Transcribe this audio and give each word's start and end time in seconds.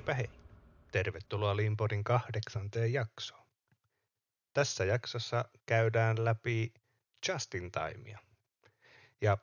Heipä 0.00 0.14
hei! 0.14 0.30
Tervetuloa 0.92 1.56
Limpodin 1.56 2.04
kahdeksanteen 2.04 2.92
jaksoon. 2.92 3.46
Tässä 4.52 4.84
jaksossa 4.84 5.44
käydään 5.66 6.24
läpi 6.24 6.74
Justin 7.28 7.70
Timea. 7.72 8.18
Ja 9.20 9.38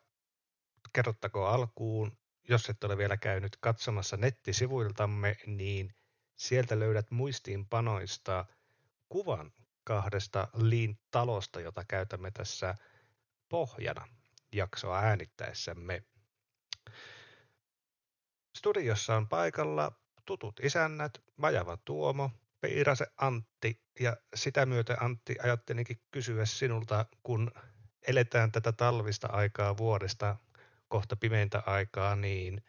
kerrottakoon 0.94 1.52
alkuun, 1.52 2.18
jos 2.50 2.70
et 2.70 2.84
ole 2.84 2.98
vielä 2.98 3.18
käynyt 3.18 3.58
katsomassa 3.59 4.18
nettisivuiltamme, 4.18 5.38
niin 5.46 5.95
sieltä 6.36 6.80
löydät 6.80 7.12
muistiinpanoista 7.12 8.45
kuvan 9.09 9.53
kahdesta 9.84 10.48
Lean 10.53 10.98
talosta, 11.12 11.59
jota 11.59 11.84
käytämme 11.88 12.31
tässä 12.31 12.76
pohjana 13.50 14.08
jaksoa 14.52 15.00
äänittäessämme. 15.00 16.03
Studiossa 18.58 19.16
on 19.16 19.28
paikalla 19.28 20.06
tutut 20.27 20.59
isännät, 20.63 21.12
Vajava 21.41 21.77
Tuomo, 21.86 22.31
Piirase 22.62 23.05
Antti 23.17 23.81
ja 23.99 24.17
sitä 24.36 24.66
myöten 24.66 25.03
Antti 25.03 25.36
ajattelinkin 25.44 26.02
kysyä 26.12 26.45
sinulta, 26.45 27.05
kun 27.23 27.52
eletään 28.08 28.52
tätä 28.52 28.72
talvista 28.72 29.27
aikaa 29.27 29.77
vuodesta 29.77 30.36
kohta 30.88 31.16
pimeintä 31.16 31.63
aikaa, 31.66 32.16
niin 32.16 32.63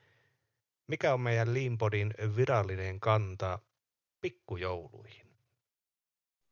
mikä 0.87 1.15
on 1.15 1.21
meidän 1.21 1.55
Limpodin 1.55 2.15
virallinen 2.37 3.01
kanta 3.01 3.59
pikkujouluihin? 4.21 5.27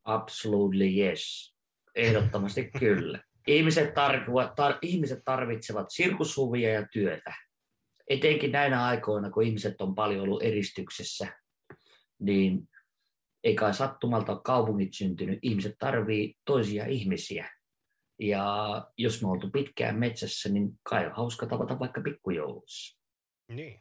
Absolutely 0.05 0.85
yes. 0.85 1.55
Ehdottomasti 1.95 2.71
kyllä. 2.81 3.25
Ihmiset, 3.47 3.91
tar- 3.91 4.79
ihmiset 4.83 5.25
tarvitsevat 5.25 5.87
sirkushuvia 5.91 6.73
ja 6.73 6.89
työtä 6.89 7.46
etenkin 8.09 8.53
näinä 8.53 8.85
aikoina, 8.85 9.31
kun 9.31 9.43
ihmiset 9.43 9.81
on 9.81 9.95
paljon 9.95 10.21
ollut 10.21 10.43
eristyksessä, 10.43 11.41
niin 12.19 12.69
ei 13.45 13.55
kai 13.55 13.75
sattumalta 13.75 14.33
ole 14.33 14.41
kaupungit 14.45 14.95
syntynyt. 14.95 15.39
Ihmiset 15.43 15.75
tarvii 15.79 16.35
toisia 16.45 16.87
ihmisiä. 16.87 17.51
Ja 18.21 18.87
jos 18.99 19.23
me 19.23 19.29
oltu 19.29 19.51
pitkään 19.51 19.99
metsässä, 19.99 20.49
niin 20.49 20.81
kai 20.83 21.07
on 21.07 21.13
hauska 21.13 21.47
tavata 21.47 21.79
vaikka 21.79 22.01
pikkujoulussa. 22.01 23.01
Niin. 23.49 23.81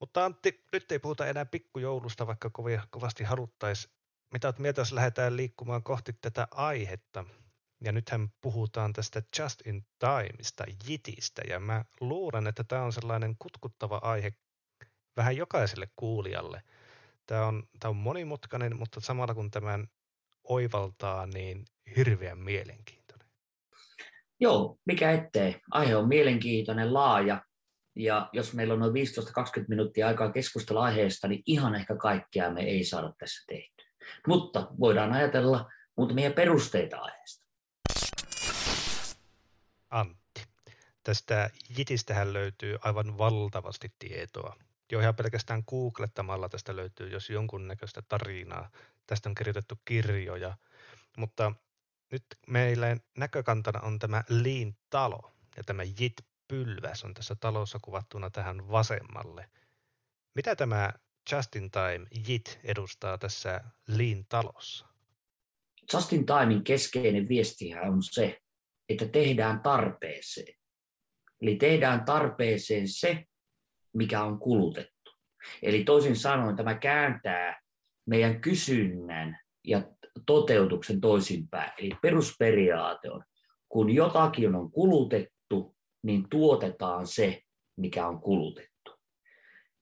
Mutta 0.00 0.24
Antti, 0.24 0.64
nyt 0.72 0.92
ei 0.92 0.98
puhuta 0.98 1.26
enää 1.26 1.46
pikkujoulusta, 1.46 2.26
vaikka 2.26 2.50
kovasti 2.90 3.24
haluttaisiin. 3.24 3.94
Mitä 4.32 4.48
olet 4.48 4.58
mieltä, 4.58 4.80
jos 4.80 4.92
lähdetään 4.92 5.36
liikkumaan 5.36 5.82
kohti 5.82 6.12
tätä 6.12 6.48
aihetta? 6.50 7.24
Ja 7.84 7.92
nythän 7.92 8.28
puhutaan 8.40 8.92
tästä 8.92 9.22
just 9.38 9.66
in 9.66 9.86
timeista, 9.98 10.64
jitistä, 10.88 11.42
ja 11.48 11.60
mä 11.60 11.84
luulen, 12.00 12.46
että 12.46 12.64
tämä 12.64 12.82
on 12.82 12.92
sellainen 12.92 13.36
kutkuttava 13.38 13.96
aihe 14.02 14.32
vähän 15.16 15.36
jokaiselle 15.36 15.88
kuulijalle. 15.96 16.62
Tämä 17.26 17.46
on, 17.46 17.62
tämä 17.80 17.90
on 17.90 17.96
monimutkainen, 17.96 18.76
mutta 18.76 19.00
samalla 19.00 19.34
kun 19.34 19.50
tämän 19.50 19.88
oivaltaa, 20.44 21.26
niin 21.26 21.64
hirveän 21.96 22.38
mielenkiintoinen. 22.38 23.28
Joo, 24.40 24.78
mikä 24.84 25.12
ettei. 25.12 25.60
Aihe 25.70 25.96
on 25.96 26.08
mielenkiintoinen, 26.08 26.94
laaja, 26.94 27.44
ja 27.96 28.28
jos 28.32 28.54
meillä 28.54 28.74
on 28.74 28.80
noin 28.80 28.92
15-20 28.92 29.64
minuuttia 29.68 30.08
aikaa 30.08 30.32
keskustella 30.32 30.82
aiheesta, 30.82 31.28
niin 31.28 31.42
ihan 31.46 31.74
ehkä 31.74 31.96
kaikkea 31.96 32.50
me 32.50 32.62
ei 32.62 32.84
saada 32.84 33.12
tässä 33.18 33.44
tehtyä. 33.46 33.86
Mutta 34.26 34.68
voidaan 34.80 35.12
ajatella 35.12 35.70
muutamia 35.96 36.30
perusteita 36.30 36.96
aiheesta. 36.96 37.45
Antti. 39.96 40.44
Tästä 41.02 41.50
Jitistähän 41.78 42.32
löytyy 42.32 42.76
aivan 42.80 43.18
valtavasti 43.18 43.94
tietoa. 43.98 44.56
Jo 44.92 45.00
ihan 45.00 45.14
pelkästään 45.14 45.62
googlettamalla 45.66 46.48
tästä 46.48 46.76
löytyy 46.76 47.08
jos 47.08 47.30
jonkunnäköistä 47.30 48.02
tarinaa. 48.02 48.70
Tästä 49.06 49.28
on 49.28 49.34
kirjoitettu 49.34 49.74
kirjoja. 49.84 50.56
Mutta 51.16 51.52
nyt 52.12 52.24
meillä 52.46 52.96
näkökantana 53.18 53.80
on 53.80 53.98
tämä 53.98 54.22
Lean-talo 54.28 55.32
ja 55.56 55.64
tämä 55.64 55.82
Jit-pylväs 55.82 57.04
on 57.04 57.14
tässä 57.14 57.34
talossa 57.34 57.78
kuvattuna 57.82 58.30
tähän 58.30 58.70
vasemmalle. 58.70 59.50
Mitä 60.34 60.56
tämä 60.56 60.92
Justin 61.32 61.70
Time 61.70 62.06
Jit 62.28 62.58
edustaa 62.64 63.18
tässä 63.18 63.60
Lean-talossa? 63.88 64.86
Justin 65.92 66.26
Timein 66.26 66.64
keskeinen 66.64 67.28
viestihän 67.28 67.92
on 67.92 68.02
se, 68.02 68.42
että 68.88 69.08
tehdään 69.08 69.60
tarpeeseen. 69.60 70.56
Eli 71.42 71.56
tehdään 71.56 72.04
tarpeeseen 72.04 72.88
se, 72.88 73.24
mikä 73.92 74.22
on 74.22 74.38
kulutettu. 74.38 75.10
Eli 75.62 75.84
toisin 75.84 76.16
sanoen 76.16 76.56
tämä 76.56 76.74
kääntää 76.74 77.60
meidän 78.06 78.40
kysynnän 78.40 79.38
ja 79.64 79.82
toteutuksen 80.26 81.00
toisinpäin. 81.00 81.72
Eli 81.78 81.92
perusperiaate 82.02 83.10
on, 83.10 83.24
kun 83.68 83.90
jotakin 83.90 84.54
on 84.54 84.70
kulutettu, 84.70 85.76
niin 86.02 86.28
tuotetaan 86.30 87.06
se, 87.06 87.42
mikä 87.76 88.06
on 88.06 88.20
kulutettu. 88.20 88.92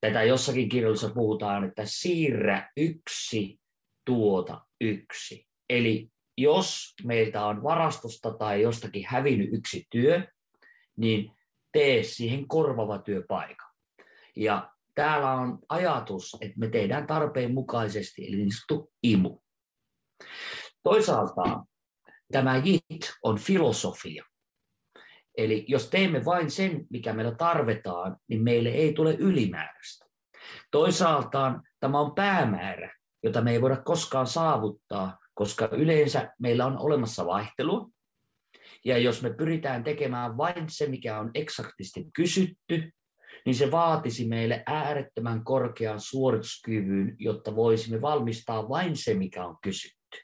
Tätä 0.00 0.22
jossakin 0.22 0.68
kirjallisessa 0.68 1.14
puhutaan, 1.14 1.64
että 1.64 1.82
siirrä 1.84 2.70
yksi, 2.76 3.60
tuota 4.04 4.60
yksi. 4.80 5.48
Eli 5.70 6.08
jos 6.38 6.94
meiltä 7.04 7.46
on 7.46 7.62
varastosta 7.62 8.34
tai 8.34 8.62
jostakin 8.62 9.04
hävinnyt 9.06 9.48
yksi 9.52 9.86
työ, 9.90 10.26
niin 10.96 11.32
tee 11.72 12.02
siihen 12.02 12.48
korvava 12.48 12.98
työpaikka. 12.98 13.64
Ja 14.36 14.70
täällä 14.94 15.32
on 15.32 15.58
ajatus, 15.68 16.36
että 16.40 16.58
me 16.58 16.68
tehdään 16.68 17.06
tarpeen 17.06 17.54
mukaisesti, 17.54 18.26
eli 18.26 18.36
niin 18.36 18.50
sanottu 18.52 18.92
imu. 19.02 19.38
Toisaalta 20.82 21.64
tämä 22.32 22.56
JIT 22.64 23.14
on 23.22 23.38
filosofia. 23.38 24.24
Eli 25.36 25.64
jos 25.68 25.90
teemme 25.90 26.24
vain 26.24 26.50
sen, 26.50 26.86
mikä 26.90 27.12
meillä 27.12 27.34
tarvitaan, 27.34 28.16
niin 28.28 28.42
meille 28.42 28.68
ei 28.68 28.92
tule 28.92 29.14
ylimääräistä. 29.14 30.04
Toisaalta 30.70 31.60
tämä 31.80 32.00
on 32.00 32.14
päämäärä, 32.14 32.94
jota 33.22 33.40
me 33.40 33.50
ei 33.52 33.60
voida 33.60 33.76
koskaan 33.76 34.26
saavuttaa, 34.26 35.18
koska 35.34 35.68
yleensä 35.72 36.32
meillä 36.38 36.66
on 36.66 36.78
olemassa 36.78 37.26
vaihtelu, 37.26 37.90
ja 38.84 38.98
jos 38.98 39.22
me 39.22 39.34
pyritään 39.34 39.84
tekemään 39.84 40.36
vain 40.36 40.64
se, 40.68 40.86
mikä 40.86 41.18
on 41.18 41.30
eksaktisti 41.34 42.06
kysytty, 42.14 42.92
niin 43.46 43.54
se 43.54 43.70
vaatisi 43.70 44.28
meille 44.28 44.62
äärettömän 44.66 45.44
korkean 45.44 46.00
suorituskyvyn, 46.00 47.16
jotta 47.18 47.56
voisimme 47.56 48.00
valmistaa 48.00 48.68
vain 48.68 48.96
se, 48.96 49.14
mikä 49.14 49.46
on 49.46 49.56
kysytty. 49.62 50.18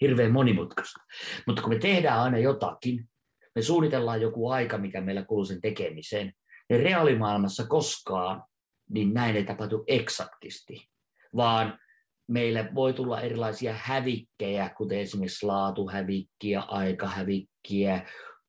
Hirveän 0.00 0.32
monimutkaista. 0.32 1.00
Mutta 1.46 1.62
kun 1.62 1.72
me 1.72 1.78
tehdään 1.78 2.20
aina 2.20 2.38
jotakin, 2.38 3.08
me 3.54 3.62
suunnitellaan 3.62 4.20
joku 4.20 4.48
aika, 4.48 4.78
mikä 4.78 5.00
meillä 5.00 5.24
kuluu 5.24 5.44
sen 5.44 5.60
tekemiseen, 5.60 6.32
niin 6.68 6.80
reaalimaailmassa 6.80 7.66
koskaan 7.66 8.42
niin 8.90 9.14
näin 9.14 9.36
ei 9.36 9.44
tapahdu 9.44 9.84
eksaktisti, 9.86 10.88
vaan 11.36 11.78
meille 12.30 12.68
voi 12.74 12.92
tulla 12.92 13.20
erilaisia 13.20 13.74
hävikkejä, 13.78 14.70
kuten 14.76 14.98
esimerkiksi 14.98 15.46
laatuhävikkiä, 15.46 16.60
aikahävikkiä, 16.60 18.06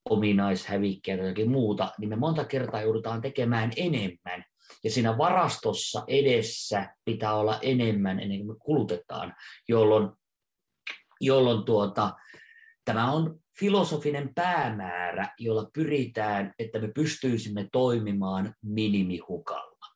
ominaishävikkiä 0.10 1.18
tai 1.18 1.26
jotakin 1.26 1.52
muuta, 1.52 1.92
niin 1.98 2.10
me 2.10 2.16
monta 2.16 2.46
kertaa 2.46 2.82
joudutaan 2.82 3.22
tekemään 3.22 3.72
enemmän. 3.76 4.44
Ja 4.84 4.92
siinä 4.92 5.18
varastossa 5.18 6.04
edessä 6.08 6.96
pitää 7.06 7.36
olla 7.36 7.60
enemmän 7.62 8.20
ennen 8.20 8.38
kuin 8.38 8.48
me 8.48 8.60
kulutetaan, 8.60 9.36
jolloin, 9.68 10.10
jolloin 11.22 11.66
tuota, 11.66 12.14
tämä 12.86 13.12
on 13.12 13.40
filosofinen 13.60 14.34
päämäärä, 14.36 15.30
jolla 15.40 15.70
pyritään, 15.74 16.54
että 16.60 16.80
me 16.80 16.92
pystyisimme 16.96 17.68
toimimaan 17.72 18.54
minimihukalla. 18.62 19.88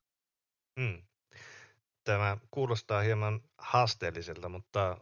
Hmm 0.79 1.05
tämä 2.05 2.37
kuulostaa 2.51 3.01
hieman 3.01 3.39
haasteelliselta, 3.57 4.49
mutta 4.49 4.97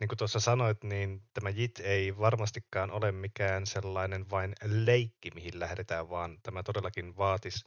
niin 0.00 0.08
kuin 0.08 0.18
tuossa 0.18 0.40
sanoit, 0.40 0.84
niin 0.84 1.22
tämä 1.34 1.50
JIT 1.50 1.80
ei 1.80 2.18
varmastikaan 2.18 2.90
ole 2.90 3.12
mikään 3.12 3.66
sellainen 3.66 4.30
vain 4.30 4.52
leikki, 4.64 5.30
mihin 5.34 5.60
lähdetään, 5.60 6.10
vaan 6.10 6.38
tämä 6.42 6.62
todellakin 6.62 7.16
vaatisi 7.16 7.66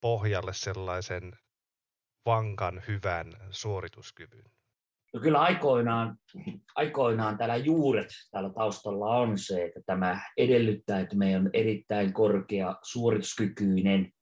pohjalle 0.00 0.52
sellaisen 0.54 1.32
vankan, 2.26 2.82
hyvän 2.88 3.32
suorituskyvyn. 3.50 4.44
No 5.14 5.20
kyllä 5.20 5.40
aikoinaan, 5.40 6.18
aikoinaan 6.74 7.38
täällä 7.38 7.56
juuret 7.56 8.08
täällä 8.30 8.50
taustalla 8.50 9.06
on 9.06 9.38
se, 9.38 9.64
että 9.64 9.80
tämä 9.86 10.20
edellyttää, 10.36 11.00
että 11.00 11.16
meidän 11.16 11.42
on 11.42 11.50
erittäin 11.52 12.12
korkea 12.12 12.76
suorituskykyinen 12.82 14.12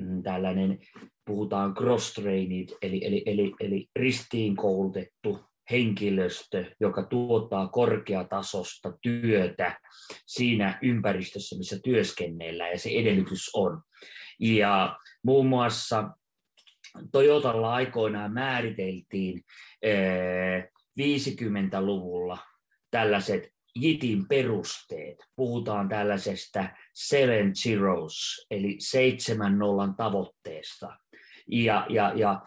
mm, 0.00 0.22
tällainen 0.22 0.78
puhutaan 1.24 1.74
cross-trained, 1.74 2.76
eli, 2.82 3.04
eli, 3.04 3.22
eli, 3.26 3.54
eli 3.60 3.88
ristiin 3.96 4.56
koulutettu 4.56 5.38
henkilöstö, 5.70 6.64
joka 6.80 7.02
tuottaa 7.02 7.68
korkeatasosta 7.68 8.92
työtä 9.02 9.80
siinä 10.26 10.78
ympäristössä, 10.82 11.58
missä 11.58 11.78
työskennellään, 11.84 12.70
ja 12.70 12.78
se 12.78 12.90
edellytys 12.90 13.50
on. 13.54 13.82
Ja 14.40 14.98
muun 15.24 15.46
muassa 15.46 16.10
Toyotalla 17.12 17.72
aikoinaan 17.74 18.32
määriteltiin 18.32 19.42
50-luvulla 21.00 22.38
tällaiset 22.90 23.53
JITin 23.76 24.28
perusteet. 24.28 25.16
Puhutaan 25.36 25.88
tällaisesta 25.88 26.68
seven 26.94 27.56
zeros, 27.56 28.46
eli 28.50 28.76
seitsemän 28.78 29.58
nollan 29.58 29.94
tavoitteesta. 29.96 30.96
Ja, 31.48 31.86
ja, 31.88 32.12
ja 32.16 32.42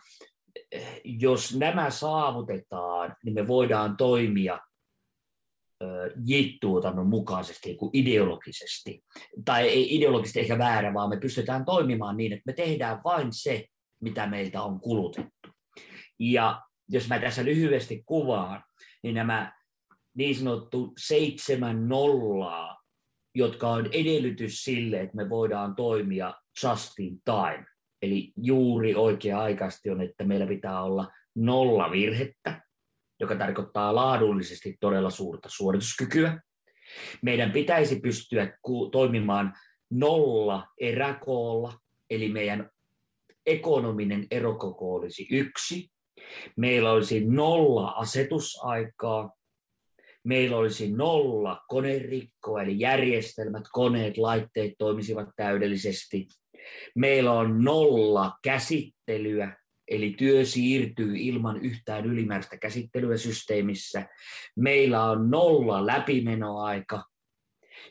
jos 1.03 1.55
nämä 1.55 1.89
saavutetaan, 1.89 3.15
niin 3.23 3.33
me 3.33 3.47
voidaan 3.47 3.97
toimia 3.97 4.59
JIT-tuotannon 6.25 7.07
mukaisesti 7.07 7.75
kuin 7.75 7.89
ideologisesti. 7.93 9.03
Tai 9.45 9.67
ei 9.67 9.95
ideologisesti 9.95 10.39
ehkä 10.39 10.57
väärä, 10.57 10.93
vaan 10.93 11.09
me 11.09 11.17
pystytään 11.17 11.65
toimimaan 11.65 12.17
niin, 12.17 12.33
että 12.33 12.43
me 12.45 12.53
tehdään 12.53 12.99
vain 13.03 13.33
se, 13.33 13.65
mitä 14.01 14.27
meiltä 14.27 14.61
on 14.61 14.79
kulutettu. 14.79 15.49
Ja 16.19 16.61
jos 16.89 17.09
mä 17.09 17.19
tässä 17.19 17.45
lyhyesti 17.45 18.03
kuvaan, 18.05 18.63
niin 19.03 19.15
nämä 19.15 19.57
niin 20.17 20.35
sanottu 20.35 20.93
seitsemän 20.97 21.89
nollaa, 21.89 22.81
jotka 23.35 23.67
on 23.69 23.85
edellytys 23.85 24.63
sille, 24.63 25.01
että 25.01 25.15
me 25.15 25.29
voidaan 25.29 25.75
toimia 25.75 26.33
just 26.63 26.99
in 26.99 27.21
time. 27.25 27.65
Eli 28.01 28.33
juuri 28.35 28.95
oikea-aikaisesti 28.95 29.89
on, 29.89 30.01
että 30.01 30.23
meillä 30.23 30.47
pitää 30.47 30.83
olla 30.83 31.11
nolla 31.35 31.91
virhettä, 31.91 32.61
joka 33.19 33.35
tarkoittaa 33.35 33.95
laadullisesti 33.95 34.77
todella 34.79 35.09
suurta 35.09 35.49
suorituskykyä. 35.51 36.41
Meidän 37.21 37.51
pitäisi 37.51 37.99
pystyä 37.99 38.57
toimimaan 38.91 39.53
nolla 39.91 40.67
eräkoolla, 40.79 41.73
eli 42.09 42.29
meidän 42.29 42.69
ekonominen 43.45 44.27
erokoko 44.31 44.95
olisi 44.95 45.27
yksi. 45.31 45.89
Meillä 46.57 46.91
olisi 46.91 47.25
nolla 47.25 47.89
asetusaikaa, 47.89 49.36
meillä 50.27 50.57
olisi 50.57 50.91
nolla 50.91 51.61
konerikkoa, 51.67 52.61
eli 52.61 52.79
järjestelmät, 52.79 53.63
koneet, 53.71 54.17
laitteet 54.17 54.73
toimisivat 54.77 55.29
täydellisesti. 55.35 56.27
Meillä 56.95 57.31
on 57.31 57.63
nolla 57.63 58.37
käsittelyä, 58.43 59.57
eli 59.87 60.15
työ 60.17 60.45
siirtyy 60.45 61.17
ilman 61.17 61.61
yhtään 61.61 62.05
ylimääräistä 62.05 62.57
käsittelyä 62.57 63.17
systeemissä. 63.17 64.07
Meillä 64.55 65.03
on 65.03 65.29
nolla 65.29 65.85
läpimenoaika 65.85 67.03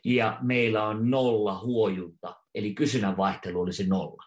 ja 0.04 0.38
meillä 0.42 0.86
on 0.86 1.10
nolla 1.10 1.60
huojunta, 1.60 2.36
eli 2.54 2.74
kysynnän 2.74 3.16
vaihtelu 3.16 3.60
olisi 3.60 3.86
nolla. 3.86 4.22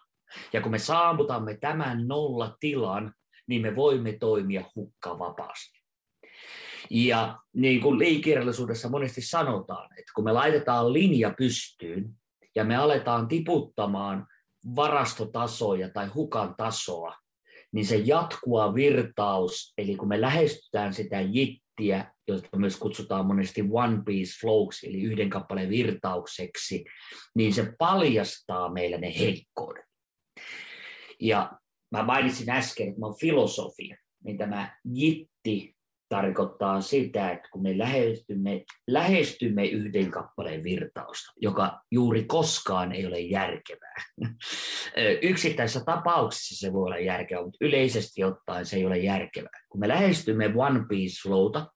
Ja 0.52 0.60
kun 0.60 0.70
me 0.70 0.78
saavutamme 0.78 1.56
tämän 1.60 2.08
nolla 2.08 2.56
tilan, 2.60 3.14
niin 3.46 3.62
me 3.62 3.76
voimme 3.76 4.12
toimia 4.12 4.64
hukkavapaasti. 4.76 5.79
Ja 6.90 7.38
niin 7.52 7.80
kuin 7.80 7.98
liikirjallisuudessa 7.98 8.88
monesti 8.88 9.22
sanotaan, 9.22 9.98
että 9.98 10.12
kun 10.14 10.24
me 10.24 10.32
laitetaan 10.32 10.92
linja 10.92 11.34
pystyyn 11.38 12.14
ja 12.54 12.64
me 12.64 12.76
aletaan 12.76 13.28
tiputtamaan 13.28 14.26
varastotasoja 14.76 15.90
tai 15.90 16.06
hukan 16.06 16.54
tasoa, 16.56 17.16
niin 17.72 17.86
se 17.86 17.96
jatkuva 17.96 18.74
virtaus, 18.74 19.72
eli 19.78 19.96
kun 19.96 20.08
me 20.08 20.20
lähestytään 20.20 20.94
sitä 20.94 21.20
jittiä, 21.20 22.12
jota 22.28 22.56
myös 22.56 22.76
kutsutaan 22.76 23.26
monesti 23.26 23.64
one 23.72 24.02
piece 24.06 24.32
flows, 24.40 24.84
eli 24.84 25.02
yhden 25.02 25.30
kappaleen 25.30 25.70
virtaukseksi, 25.70 26.84
niin 27.34 27.54
se 27.54 27.72
paljastaa 27.78 28.72
meille 28.72 28.98
ne 28.98 29.14
heikkoudet. 29.18 29.84
Ja 31.20 31.52
mä 31.90 32.02
mainitsin 32.02 32.50
äsken, 32.50 32.88
että 32.88 33.00
mä 33.00 33.06
oon 33.06 33.18
filosofia, 33.20 33.96
niin 34.24 34.38
tämä 34.38 34.78
jitti 34.84 35.76
tarkoittaa 36.10 36.80
sitä, 36.80 37.30
että 37.30 37.48
kun 37.52 37.62
me 37.62 37.78
lähestymme, 37.78 38.64
lähestymme 38.86 39.66
yhden 39.66 40.10
kappaleen 40.10 40.62
virtausta, 40.62 41.32
joka 41.36 41.80
juuri 41.90 42.24
koskaan 42.24 42.92
ei 42.92 43.06
ole 43.06 43.20
järkevää. 43.20 43.94
Yksittäisissä 45.22 45.84
tapauksissa 45.84 46.66
se 46.66 46.72
voi 46.72 46.84
olla 46.84 46.98
järkevää, 46.98 47.44
mutta 47.44 47.58
yleisesti 47.60 48.24
ottaen 48.24 48.66
se 48.66 48.76
ei 48.76 48.86
ole 48.86 48.98
järkevää. 48.98 49.60
Kun 49.68 49.80
me 49.80 49.88
lähestymme 49.88 50.52
One 50.56 50.80
Piece 50.88 51.22
Flowta, 51.22 51.66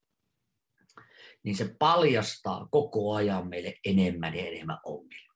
niin 1.43 1.57
se 1.57 1.75
paljastaa 1.79 2.69
koko 2.71 3.15
ajan 3.15 3.49
meille 3.49 3.75
enemmän 3.85 4.35
ja 4.35 4.47
enemmän 4.47 4.79
ongelmia. 4.85 5.35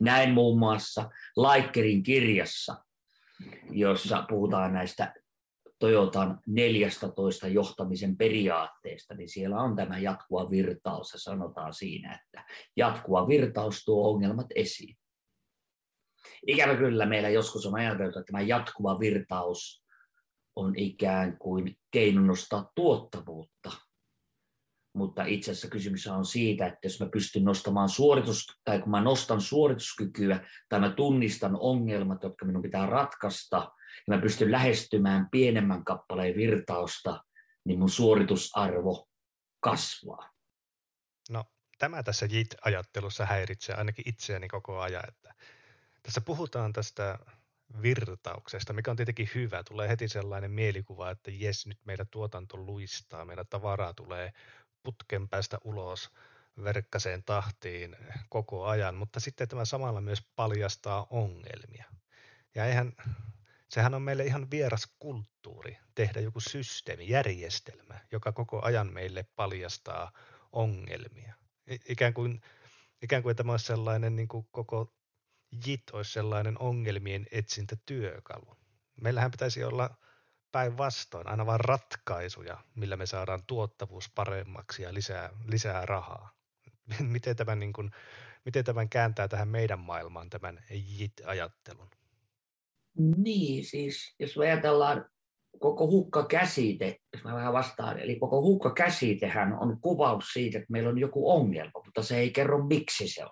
Näin 0.00 0.30
muun 0.30 0.58
muassa 0.58 1.10
Laikkerin 1.36 2.02
kirjassa, 2.02 2.84
jossa 3.70 4.24
puhutaan 4.28 4.72
näistä 4.72 5.14
Toyotan 5.82 6.40
14 6.46 7.48
johtamisen 7.48 8.16
periaatteesta, 8.16 9.14
niin 9.14 9.28
siellä 9.28 9.56
on 9.56 9.76
tämä 9.76 9.98
jatkuva 9.98 10.50
virtaus 10.50 11.12
ja 11.12 11.18
sanotaan 11.18 11.74
siinä, 11.74 12.14
että 12.14 12.44
jatkuva 12.76 13.28
virtaus 13.28 13.84
tuo 13.84 14.10
ongelmat 14.10 14.46
esiin. 14.54 14.96
Ikävä 16.46 16.76
kyllä 16.76 17.06
meillä 17.06 17.28
joskus 17.28 17.66
on 17.66 17.74
ajateltu, 17.74 18.18
että 18.18 18.32
tämä 18.32 18.42
jatkuva 18.42 19.00
virtaus 19.00 19.84
on 20.56 20.78
ikään 20.78 21.38
kuin 21.38 21.78
keino 21.90 22.20
nostaa 22.20 22.70
tuottavuutta. 22.74 23.72
Mutta 24.94 25.24
itse 25.24 25.50
asiassa 25.50 25.68
kysymys 25.68 26.06
on 26.06 26.24
siitä, 26.24 26.66
että 26.66 26.78
jos 26.82 27.00
mä 27.00 27.08
pystyn 27.12 27.44
nostamaan 27.44 27.88
suoritus, 27.88 28.46
tai 28.64 28.80
kun 28.80 28.90
mä 28.90 29.00
nostan 29.00 29.40
suorituskykyä, 29.40 30.46
tai 30.68 30.80
mä 30.80 30.90
tunnistan 30.90 31.56
ongelmat, 31.60 32.22
jotka 32.22 32.44
minun 32.44 32.62
pitää 32.62 32.86
ratkaista, 32.86 33.72
ja 34.06 34.16
mä 34.16 34.22
pystyn 34.22 34.52
lähestymään 34.52 35.28
pienemmän 35.30 35.84
kappaleen 35.84 36.34
virtausta, 36.36 37.24
niin 37.64 37.78
mun 37.78 37.90
suoritusarvo 37.90 39.08
kasvaa. 39.60 40.30
No, 41.30 41.44
tämä 41.78 42.02
tässä 42.02 42.26
JIT-ajattelussa 42.30 43.26
häiritsee 43.26 43.74
ainakin 43.74 44.08
itseäni 44.08 44.48
koko 44.48 44.80
ajan, 44.80 45.08
että 45.08 45.34
tässä 46.02 46.20
puhutaan 46.20 46.72
tästä 46.72 47.18
virtauksesta, 47.82 48.72
mikä 48.72 48.90
on 48.90 48.96
tietenkin 48.96 49.30
hyvä. 49.34 49.62
Tulee 49.62 49.88
heti 49.88 50.08
sellainen 50.08 50.50
mielikuva, 50.50 51.10
että 51.10 51.30
jes, 51.34 51.66
nyt 51.66 51.78
meillä 51.84 52.04
tuotanto 52.10 52.56
luistaa, 52.56 53.24
meidän 53.24 53.46
tavaraa 53.50 53.94
tulee 53.94 54.32
putken 54.82 55.28
päästä 55.28 55.58
ulos 55.64 56.10
verkkaseen 56.64 57.22
tahtiin 57.22 57.96
koko 58.28 58.64
ajan, 58.66 58.94
mutta 58.94 59.20
sitten 59.20 59.48
tämä 59.48 59.64
samalla 59.64 60.00
myös 60.00 60.26
paljastaa 60.36 61.06
ongelmia. 61.10 61.84
Ja 62.54 62.64
eihän 62.64 62.92
sehän 63.72 63.94
on 63.94 64.02
meille 64.02 64.24
ihan 64.24 64.50
vieras 64.50 64.88
kulttuuri 64.98 65.78
tehdä 65.94 66.20
joku 66.20 66.40
systeemi, 66.40 67.08
järjestelmä, 67.08 68.00
joka 68.12 68.32
koko 68.32 68.60
ajan 68.62 68.92
meille 68.92 69.26
paljastaa 69.36 70.12
ongelmia. 70.52 71.34
Ikään 71.88 72.14
kuin, 72.14 72.40
ikään 73.02 73.22
kuin 73.22 73.36
tämä 73.36 73.52
olisi 73.52 73.66
sellainen 73.66 74.16
niin 74.16 74.28
kuin 74.28 74.48
koko 74.50 74.94
JIT 75.66 75.82
olisi 75.92 76.12
sellainen 76.12 76.58
ongelmien 76.58 77.26
etsintätyökalu. 77.30 78.56
Meillähän 79.00 79.30
pitäisi 79.30 79.64
olla 79.64 79.90
päinvastoin 80.52 81.28
aina 81.28 81.46
vain 81.46 81.60
ratkaisuja, 81.60 82.58
millä 82.74 82.96
me 82.96 83.06
saadaan 83.06 83.42
tuottavuus 83.46 84.10
paremmaksi 84.14 84.82
ja 84.82 84.94
lisää, 84.94 85.30
lisää 85.46 85.86
rahaa. 85.86 86.30
Miten 87.00 87.36
tämän, 87.36 87.58
niin 87.58 87.72
kuin, 87.72 87.90
miten 88.44 88.64
tämän 88.64 88.88
kääntää 88.88 89.28
tähän 89.28 89.48
meidän 89.48 89.78
maailmaan 89.78 90.30
tämän 90.30 90.64
JIT-ajattelun? 90.70 92.01
Niin, 92.98 93.64
siis 93.64 94.14
jos 94.18 94.36
me 94.36 94.44
ajatellaan 94.44 95.04
koko 95.58 95.86
hukkakäsite, 95.86 96.96
jos 97.12 97.24
mä 97.24 97.34
vähän 97.34 97.52
vastaan, 97.52 97.98
eli 97.98 98.18
koko 98.18 98.42
hukkakäsitehän 98.42 99.58
on 99.60 99.80
kuvaus 99.80 100.32
siitä, 100.32 100.58
että 100.58 100.72
meillä 100.72 100.90
on 100.90 100.98
joku 100.98 101.30
ongelma, 101.30 101.82
mutta 101.84 102.02
se 102.02 102.16
ei 102.18 102.30
kerro 102.30 102.64
miksi 102.64 103.08
se 103.08 103.24
on. 103.24 103.30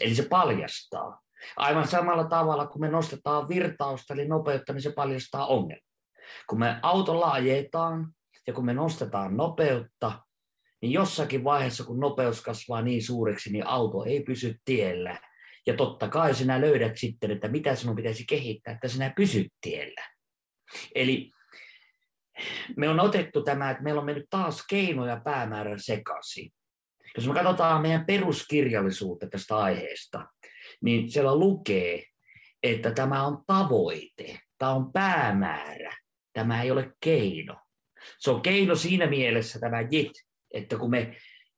Eli 0.00 0.14
se 0.14 0.28
paljastaa. 0.28 1.20
Aivan 1.56 1.88
samalla 1.88 2.24
tavalla, 2.24 2.66
kun 2.66 2.80
me 2.80 2.88
nostetaan 2.88 3.48
virtausta, 3.48 4.14
eli 4.14 4.28
nopeutta, 4.28 4.72
niin 4.72 4.82
se 4.82 4.92
paljastaa 4.92 5.46
ongelma. 5.46 5.86
Kun 6.48 6.58
me 6.58 6.78
autolla 6.82 7.30
ajetaan 7.30 8.12
ja 8.46 8.52
kun 8.52 8.64
me 8.64 8.74
nostetaan 8.74 9.36
nopeutta, 9.36 10.12
niin 10.82 10.92
jossakin 10.92 11.44
vaiheessa, 11.44 11.84
kun 11.84 12.00
nopeus 12.00 12.42
kasvaa 12.42 12.82
niin 12.82 13.02
suureksi, 13.02 13.52
niin 13.52 13.66
auto 13.66 14.04
ei 14.04 14.20
pysy 14.20 14.54
tiellä, 14.64 15.20
ja 15.66 15.74
totta 15.74 16.08
kai 16.08 16.34
sinä 16.34 16.60
löydät 16.60 16.96
sitten, 16.96 17.30
että 17.30 17.48
mitä 17.48 17.74
sinun 17.74 17.96
pitäisi 17.96 18.24
kehittää, 18.28 18.74
että 18.74 18.88
sinä 18.88 19.12
pysyt 19.16 19.52
tiellä. 19.60 20.08
Eli 20.94 21.30
me 22.76 22.88
on 22.88 23.00
otettu 23.00 23.42
tämä, 23.42 23.70
että 23.70 23.82
meillä 23.82 23.98
on 23.98 24.06
mennyt 24.06 24.26
taas 24.30 24.66
keinoja 24.66 25.20
päämäärän 25.24 25.80
sekaisin. 25.80 26.52
Jos 27.16 27.28
me 27.28 27.34
katsotaan 27.34 27.82
meidän 27.82 28.06
peruskirjallisuutta 28.06 29.26
tästä 29.28 29.56
aiheesta, 29.56 30.26
niin 30.82 31.10
siellä 31.10 31.36
lukee, 31.36 32.02
että 32.62 32.90
tämä 32.90 33.26
on 33.26 33.42
tavoite, 33.46 34.40
tämä 34.58 34.72
on 34.72 34.92
päämäärä, 34.92 35.96
tämä 36.32 36.62
ei 36.62 36.70
ole 36.70 36.92
keino. 37.00 37.56
Se 38.18 38.30
on 38.30 38.42
keino 38.42 38.74
siinä 38.74 39.06
mielessä 39.06 39.58
tämä 39.58 39.80
JIT, 39.80 40.12
että 40.54 40.76
kun 40.76 40.90
me 40.90 41.16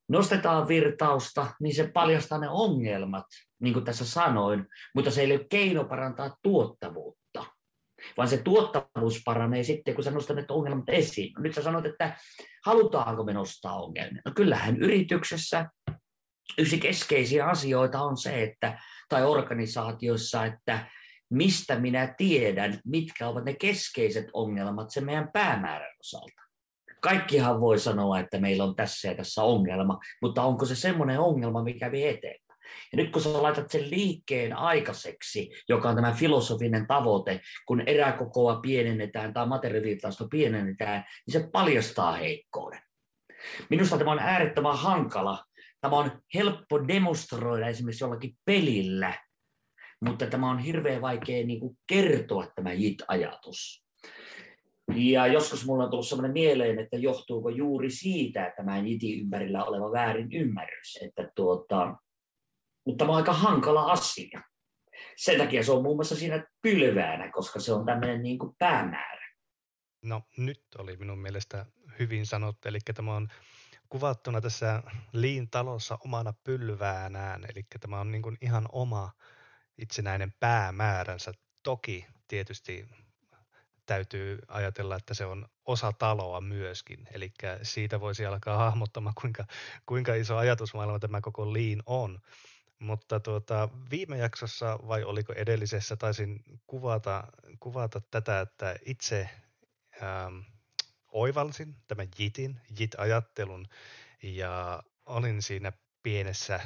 nostetaan 0.09 0.69
virtausta, 0.69 1.47
niin 1.61 1.75
se 1.75 1.91
paljastaa 1.93 2.39
ne 2.39 2.49
ongelmat, 2.49 3.27
niin 3.61 3.75
kuin 3.75 3.85
tässä 3.85 4.05
sanoin, 4.05 4.67
mutta 4.95 5.11
se 5.11 5.21
ei 5.21 5.33
ole 5.33 5.47
keino 5.51 5.85
parantaa 5.85 6.37
tuottavuutta. 6.43 7.19
vaan 8.17 8.29
se 8.29 8.37
tuottavuus 8.37 9.23
paranee 9.25 9.63
sitten, 9.63 9.95
kun 9.95 10.05
sä 10.05 10.11
nostat 10.11 10.51
ongelmat 10.51 10.89
esiin. 10.89 11.33
No 11.33 11.43
nyt 11.43 11.55
sä 11.55 11.63
sanot, 11.63 11.87
että 11.87 12.17
halutaanko 12.67 13.25
me 13.25 13.33
nostaa 13.33 13.83
ongelmia. 13.83 14.23
No 14.25 14.33
kyllähän 14.35 14.77
yrityksessä 14.77 15.67
yksi 16.59 16.79
keskeisiä 16.79 17.47
asioita 17.47 18.03
on 18.03 18.17
se, 18.17 18.43
että, 18.43 18.79
tai 19.09 19.25
organisaatioissa, 19.25 20.45
että 20.45 20.87
mistä 21.31 21.79
minä 21.79 22.15
tiedän, 22.17 22.81
mitkä 22.85 23.29
ovat 23.29 23.45
ne 23.45 23.55
keskeiset 23.55 24.27
ongelmat 24.33 24.91
sen 24.91 25.05
meidän 25.05 25.31
päämäärän 25.33 25.95
osalta. 26.01 26.43
Kaikkihan 27.01 27.61
voi 27.61 27.79
sanoa, 27.79 28.19
että 28.21 28.41
meillä 28.41 28.65
on 28.65 28.77
tässä 28.77 29.09
ja 29.09 29.15
tässä 29.15 29.43
ongelma, 29.43 29.99
mutta 30.23 30.43
onko 30.43 30.65
se 30.65 30.77
semmoinen 30.77 31.21
ongelma, 31.21 31.63
mikä 31.63 31.93
vie 31.93 32.09
eteenpäin? 32.09 32.48
Ja 32.93 32.97
nyt 32.97 33.11
kun 33.11 33.23
sä 33.23 33.43
laitat 33.43 33.71
sen 33.71 33.91
liikkeen 33.91 34.57
aikaiseksi, 34.57 35.51
joka 35.69 35.89
on 35.89 35.95
tämä 35.95 36.13
filosofinen 36.13 36.87
tavoite, 36.87 37.41
kun 37.67 37.83
eräkokoa 37.87 38.61
pienennetään 38.61 39.33
tai 39.33 39.47
materiaalivirtausta 39.47 40.29
pienennetään, 40.31 41.05
niin 41.27 41.33
se 41.43 41.49
paljastaa 41.53 42.13
heikkouden. 42.13 42.81
Minusta 43.71 43.99
tämä 43.99 44.13
on 44.13 44.19
äärettömän 44.19 44.79
hankala. 44.79 45.45
Tämä 45.81 45.97
on 45.97 46.23
helppo 46.35 46.89
demonstroida 46.89 47.69
esimerkiksi 47.69 48.05
jollakin 48.05 48.37
pelillä, 48.45 49.15
mutta 50.05 50.27
tämä 50.27 50.51
on 50.51 50.59
hirveän 50.59 51.03
vaikea 51.03 51.47
niin 51.47 51.61
kuin 51.61 51.79
kertoa 51.87 52.47
tämä 52.55 52.73
JIT-ajatus. 52.73 53.85
Ja 54.95 55.27
joskus 55.27 55.67
mulla 55.67 55.85
on 55.85 55.91
tullut 55.91 56.09
sellainen 56.09 56.33
mieleen, 56.33 56.79
että 56.79 56.97
johtuuko 56.97 57.49
juuri 57.49 57.91
siitä 57.91 58.53
tämä 58.57 58.79
JITin 58.79 59.21
ympärillä 59.21 59.65
oleva 59.65 59.93
väärin 59.93 60.33
ymmärrys, 60.33 60.99
että 61.03 61.31
tuota, 61.35 61.97
mutta 62.89 63.03
tämä 63.05 63.13
on 63.13 63.17
aika 63.17 63.33
hankala 63.33 63.93
asia. 63.93 64.43
Sen 65.17 65.39
takia 65.39 65.65
se 65.65 65.73
on 65.73 65.83
muun 65.83 65.97
muassa 65.97 66.17
siinä 66.17 66.47
pylväänä, 66.63 67.31
koska 67.31 67.61
se 67.61 67.73
on 67.73 67.87
tämmöinen 67.87 68.23
niin 68.23 68.39
kuin 68.39 68.57
päämäärä. 68.59 69.29
No 70.03 70.23
nyt 70.37 70.65
oli 70.79 70.97
minun 70.97 71.19
mielestä 71.19 71.67
hyvin 71.99 72.27
sanottu, 72.27 72.69
eli 72.69 72.79
tämä 72.95 73.17
on 73.17 73.29
kuvattuna 73.89 74.41
tässä 74.41 74.83
Liin 75.13 75.51
talossa 75.51 75.99
omana 76.05 76.33
pylväänään, 76.45 77.45
eli 77.45 77.63
tämä 77.81 78.01
on 78.01 78.13
niin 78.13 78.23
kuin 78.23 78.37
ihan 78.41 78.69
oma 78.73 79.13
itsenäinen 79.79 80.33
päämääränsä. 80.41 81.33
Toki 81.63 82.07
tietysti 82.29 82.89
täytyy 83.87 84.39
ajatella, 84.49 84.97
että 84.97 85.15
se 85.15 85.27
on 85.27 85.47
osa 85.65 85.93
taloa 85.93 86.41
myöskin. 86.41 87.09
Eli 87.13 87.33
siitä 87.63 88.01
voisi 88.01 88.27
alkaa 88.27 88.59
hahmottamaan, 88.59 89.15
kuinka, 89.21 89.45
kuinka 89.87 90.15
iso 90.15 90.37
ajatusmaailma 90.37 90.99
tämä 90.99 91.21
koko 91.21 91.53
liin 91.53 91.83
on. 91.87 92.19
Mutta 92.79 93.21
tuota, 93.21 93.69
viime 93.91 94.19
jaksossa 94.19 94.79
vai 94.89 95.05
oliko 95.05 95.33
edellisessä 95.33 95.97
taisin 95.97 96.45
kuvata, 96.67 97.25
kuvata 97.61 98.01
tätä, 98.01 98.41
että 98.41 98.77
itse 98.85 99.31
ähm, 100.03 100.39
oivalsin 101.09 101.77
tämän 101.87 102.09
JITin, 102.19 102.61
JIT-ajattelun 102.79 103.69
ja 104.23 104.83
olin 105.07 105.43
siinä 105.43 105.73
pienessä, 106.03 106.61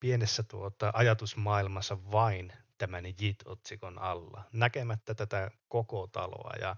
pienessä 0.00 0.42
tuota, 0.42 0.90
ajatusmaailmassa 0.94 2.12
vain 2.12 2.52
tämän 2.78 3.04
JIT-otsikon 3.06 3.98
alla, 3.98 4.44
näkemättä 4.52 5.14
tätä 5.14 5.50
koko 5.68 6.06
taloa. 6.06 6.52
Ja 6.60 6.76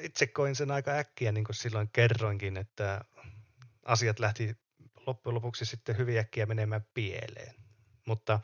itse 0.00 0.26
koin 0.26 0.56
sen 0.56 0.70
aika 0.70 0.90
äkkiä, 0.90 1.32
niin 1.32 1.44
kuin 1.44 1.56
silloin 1.56 1.88
kerroinkin, 1.92 2.56
että 2.56 3.04
asiat 3.84 4.18
lähti 4.18 4.56
loppujen 5.06 5.34
lopuksi 5.34 5.64
sitten 5.64 5.98
hyvin 5.98 6.18
äkkiä 6.18 6.46
menemään 6.46 6.86
pieleen. 6.94 7.54
Mutta 8.06 8.40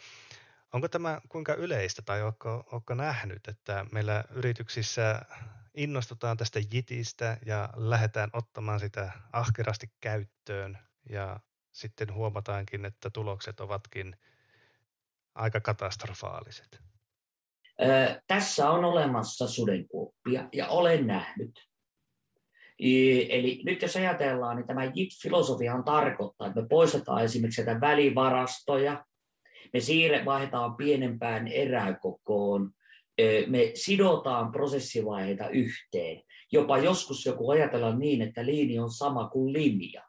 onko 0.73 0.88
tämä 0.88 1.21
kuinka 1.28 1.54
yleistä 1.54 2.02
tai 2.02 2.23
onko, 2.23 2.64
onko 2.73 2.95
nähnyt, 2.95 3.49
että 3.49 3.87
meillä 3.92 4.25
yrityksissä 4.31 5.23
innostutaan 5.75 6.37
tästä 6.37 6.61
JITistä 6.73 7.38
ja 7.47 7.69
lähdetään 7.76 8.31
ottamaan 8.33 8.81
sitä 8.81 9.12
ahkerasti 9.33 9.92
käyttöön 10.00 10.78
ja 11.11 11.40
sitten 11.73 12.14
huomataankin, 12.14 12.85
että 12.85 13.11
tulokset 13.11 13.61
ovatkin 13.61 14.16
aika 15.35 15.61
katastrofaaliset? 15.61 16.83
tässä 18.26 18.71
on 18.71 18.85
olemassa 18.85 19.49
sudenkuoppia 19.49 20.49
ja 20.52 20.69
olen 20.69 21.07
nähnyt. 21.07 21.72
Eli 23.29 23.62
nyt 23.65 23.83
jos 23.83 23.97
ajatellaan, 23.97 24.57
niin 24.57 24.67
tämä 24.67 24.85
JIT-filosofia 24.85 25.75
on 25.75 25.85
tarkoittaa, 25.85 26.47
että 26.47 26.61
me 26.61 26.69
poistetaan 26.69 27.25
esimerkiksi 27.25 27.65
näitä 27.65 27.81
välivarastoja, 27.81 29.05
me 29.73 29.81
siirre, 29.81 30.25
vaihdetaan 30.25 30.77
pienempään 30.77 31.49
eräkokoon, 31.49 32.71
me 33.47 33.71
sidotaan 33.75 34.53
prosessivaiheita 34.53 35.49
yhteen. 35.49 36.23
Jopa 36.53 36.79
joskus 36.79 37.27
joku 37.27 37.51
ajatellaan 37.51 37.99
niin, 37.99 38.23
että 38.23 38.47
liini 38.47 38.79
on 38.79 38.91
sama 38.91 39.29
kuin 39.29 39.53
linja. 39.53 40.03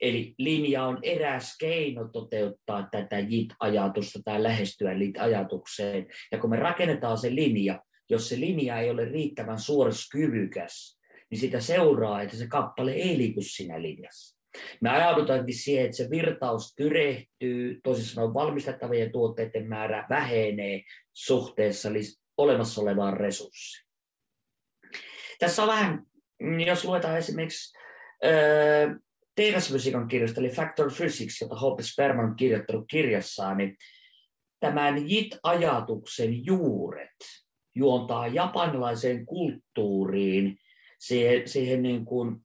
Eli 0.00 0.34
linja 0.38 0.84
on 0.84 0.98
eräs 1.02 1.56
keino 1.58 2.08
toteuttaa 2.08 2.88
tätä 2.90 3.18
JIT-ajatusta 3.18 4.18
tai 4.24 4.42
lähestyä 4.42 4.92
JIT-ajatukseen. 4.92 6.06
Ja 6.32 6.38
kun 6.38 6.50
me 6.50 6.56
rakennetaan 6.56 7.18
se 7.18 7.34
linja, 7.34 7.82
jos 8.10 8.28
se 8.28 8.40
linja 8.40 8.78
ei 8.78 8.90
ole 8.90 9.04
riittävän 9.04 9.58
suoriskyvykäs, 9.58 10.99
niin 11.30 11.38
sitä 11.38 11.60
seuraa, 11.60 12.22
että 12.22 12.36
se 12.36 12.46
kappale 12.46 12.92
ei 12.92 13.18
liiku 13.18 13.42
siinä 13.42 13.82
linjassa. 13.82 14.40
Me 14.80 14.90
ajaudutaankin 14.90 15.54
siihen, 15.54 15.84
että 15.84 15.96
se 15.96 16.10
virtaus 16.10 16.74
tyrehtyy, 16.74 17.80
toisin 17.82 18.04
sanoen 18.04 18.34
valmistettavien 18.34 19.12
tuotteiden 19.12 19.68
määrä 19.68 20.06
vähenee 20.08 20.82
suhteessa 21.12 21.88
olemassa 22.36 22.80
olevaan 22.80 23.16
resurssiin. 23.16 23.86
Tässä 25.38 25.62
on 25.62 25.68
vähän, 25.68 26.02
jos 26.66 26.84
luetaan 26.84 27.18
esimerkiksi 27.18 27.78
tehdasfysiikan 29.36 30.08
kirjasta, 30.08 30.40
eli 30.40 30.48
Factor 30.48 30.92
Physics, 30.96 31.40
jota 31.40 31.54
Hoppe 31.54 31.82
Sperman 31.82 32.24
on 32.24 32.36
kirjoittanut 32.36 32.84
kirjassaan, 32.90 33.56
niin 33.56 33.76
tämän 34.60 35.10
JIT-ajatuksen 35.10 36.46
juuret 36.46 37.16
juontaa 37.74 38.26
japanilaiseen 38.26 39.26
kulttuuriin, 39.26 40.58
siihen, 41.00 41.48
siihen, 41.48 41.82
niin 41.82 42.04
kuin, 42.04 42.36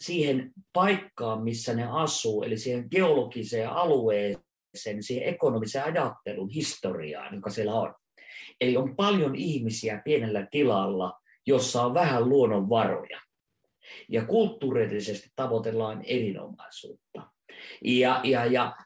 siihen 0.00 0.52
paikkaan, 0.72 1.42
missä 1.42 1.74
ne 1.74 1.86
asuu, 1.90 2.42
eli 2.42 2.58
siihen 2.58 2.88
geologiseen 2.90 3.70
alueeseen, 3.70 5.02
siihen 5.02 5.28
ekonomiseen 5.28 5.84
ajattelun 5.84 6.50
historiaan, 6.50 7.34
joka 7.34 7.50
siellä 7.50 7.74
on. 7.74 7.94
Eli 8.60 8.76
on 8.76 8.96
paljon 8.96 9.34
ihmisiä 9.34 10.02
pienellä 10.04 10.46
tilalla, 10.50 11.20
jossa 11.46 11.82
on 11.82 11.94
vähän 11.94 12.28
luonnonvaroja 12.28 13.20
ja 14.08 14.24
kulttuurillisesti 14.24 15.30
tavoitellaan 15.36 16.02
erinomaisuutta. 16.04 17.22
Ja, 17.84 18.20
ja, 18.24 18.46
ja 18.46 18.76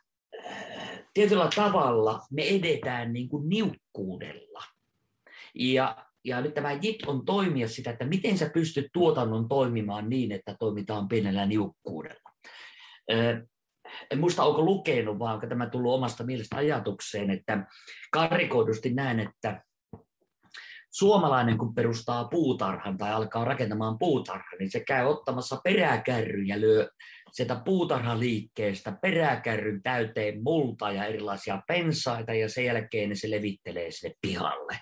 äh, 0.46 1.02
tietyllä 1.14 1.48
tavalla 1.56 2.20
me 2.30 2.42
edetään 2.42 3.12
niin 3.12 3.28
kuin 3.28 3.48
niukkuudella. 3.48 4.62
Ja, 5.54 6.09
ja 6.24 6.40
nyt 6.40 6.54
tämä 6.54 6.72
JIT 6.72 7.06
on 7.06 7.24
toimia 7.24 7.68
sitä, 7.68 7.90
että 7.90 8.04
miten 8.04 8.38
sä 8.38 8.50
pystyt 8.54 8.86
tuotannon 8.92 9.48
toimimaan 9.48 10.08
niin, 10.08 10.32
että 10.32 10.56
toimitaan 10.58 11.08
pienellä 11.08 11.46
niukkuudella. 11.46 12.30
En 14.10 14.18
muista, 14.20 14.42
onko 14.42 14.62
lukenut, 14.62 15.18
vaan 15.18 15.34
onko 15.34 15.46
tämä 15.46 15.66
tullut 15.66 15.94
omasta 15.94 16.24
mielestä 16.24 16.56
ajatukseen, 16.56 17.30
että 17.30 17.66
karikoidusti 18.12 18.94
näen, 18.94 19.20
että 19.20 19.62
suomalainen 20.90 21.58
kun 21.58 21.74
perustaa 21.74 22.24
puutarhan 22.24 22.98
tai 22.98 23.12
alkaa 23.12 23.44
rakentamaan 23.44 23.98
puutarhan, 23.98 24.58
niin 24.58 24.70
se 24.70 24.80
käy 24.80 25.06
ottamassa 25.06 25.60
peräkärryn 25.64 26.48
ja 26.48 26.60
lyö 26.60 26.88
sieltä 27.32 27.62
puutarhaliikkeestä 27.64 28.92
peräkärryn 29.02 29.82
täyteen 29.82 30.42
multaa 30.42 30.92
ja 30.92 31.04
erilaisia 31.04 31.62
pensaita 31.68 32.34
ja 32.34 32.48
sen 32.48 32.64
jälkeen 32.64 33.16
se 33.16 33.30
levittelee 33.30 33.90
sinne 33.90 34.14
pihalle. 34.20 34.80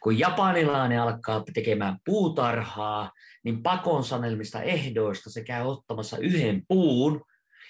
Kun 0.00 0.18
japanilainen 0.18 1.00
alkaa 1.00 1.44
tekemään 1.54 1.98
puutarhaa, 2.04 3.12
niin 3.44 3.62
pakon 3.62 4.04
sanelmista 4.04 4.62
ehdoista 4.62 5.30
se 5.30 5.44
käy 5.44 5.66
ottamassa 5.66 6.18
yhden 6.18 6.62
puun 6.68 7.24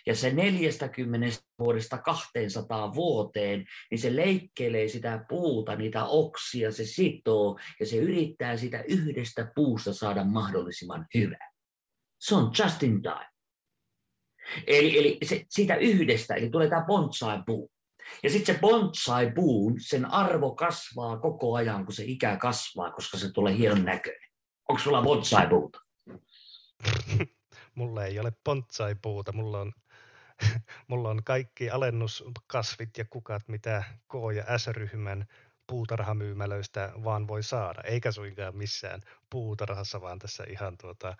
ja 0.06 0.14
se 0.14 0.30
40 0.32 1.38
vuodesta 1.58 1.98
200 1.98 2.94
vuoteen, 2.94 3.64
niin 3.90 3.98
se 3.98 4.16
leikkelee 4.16 4.88
sitä 4.88 5.24
puuta, 5.28 5.76
niitä 5.76 6.04
oksia, 6.04 6.72
se 6.72 6.84
sitoo 6.84 7.58
ja 7.80 7.86
se 7.86 7.96
yrittää 7.96 8.56
sitä 8.56 8.84
yhdestä 8.88 9.52
puusta 9.54 9.92
saada 9.92 10.24
mahdollisimman 10.24 11.06
hyvää. 11.14 11.50
Se 12.18 12.34
on 12.34 12.50
just 12.58 12.82
in 12.82 13.02
time. 13.02 13.26
Eli, 14.66 14.98
eli 14.98 15.18
se, 15.24 15.44
siitä 15.48 15.76
yhdestä, 15.76 16.34
eli 16.34 16.50
tulee 16.50 16.68
tämä 16.68 16.84
bonsai-puu. 16.86 17.70
Ja 18.22 18.30
sitten 18.30 18.54
se 18.54 18.60
bonsai-puun, 18.60 19.80
sen 19.80 20.06
arvo 20.06 20.54
kasvaa 20.54 21.18
koko 21.18 21.54
ajan, 21.54 21.84
kun 21.84 21.94
se 21.94 22.04
ikä 22.04 22.36
kasvaa, 22.36 22.90
koska 22.90 23.18
se 23.18 23.32
tulee 23.32 23.56
hienon 23.56 23.84
näköinen. 23.84 24.30
Onko 24.68 24.82
sulla 24.82 25.02
bonsai-puuta? 25.02 25.78
mulla 27.74 28.04
ei 28.04 28.18
ole 28.18 28.32
bonsai-puuta, 28.44 29.32
mulla 29.32 29.60
on 29.60 29.72
mulla 30.88 31.10
on 31.10 31.24
kaikki 31.24 31.70
alennuskasvit 31.70 32.98
ja 32.98 33.04
kukat, 33.10 33.48
mitä 33.48 33.84
K- 34.08 34.36
ja 34.36 34.58
S-ryhmän 34.58 35.26
puutarhamyymälöistä 35.66 36.92
vaan 37.04 37.28
voi 37.28 37.42
saada, 37.42 37.82
eikä 37.82 38.12
suinkaan 38.12 38.56
missään 38.56 39.00
puutarhassa, 39.30 40.00
vaan 40.00 40.18
tässä 40.18 40.44
ihan 40.48 40.78
tuota 40.78 41.16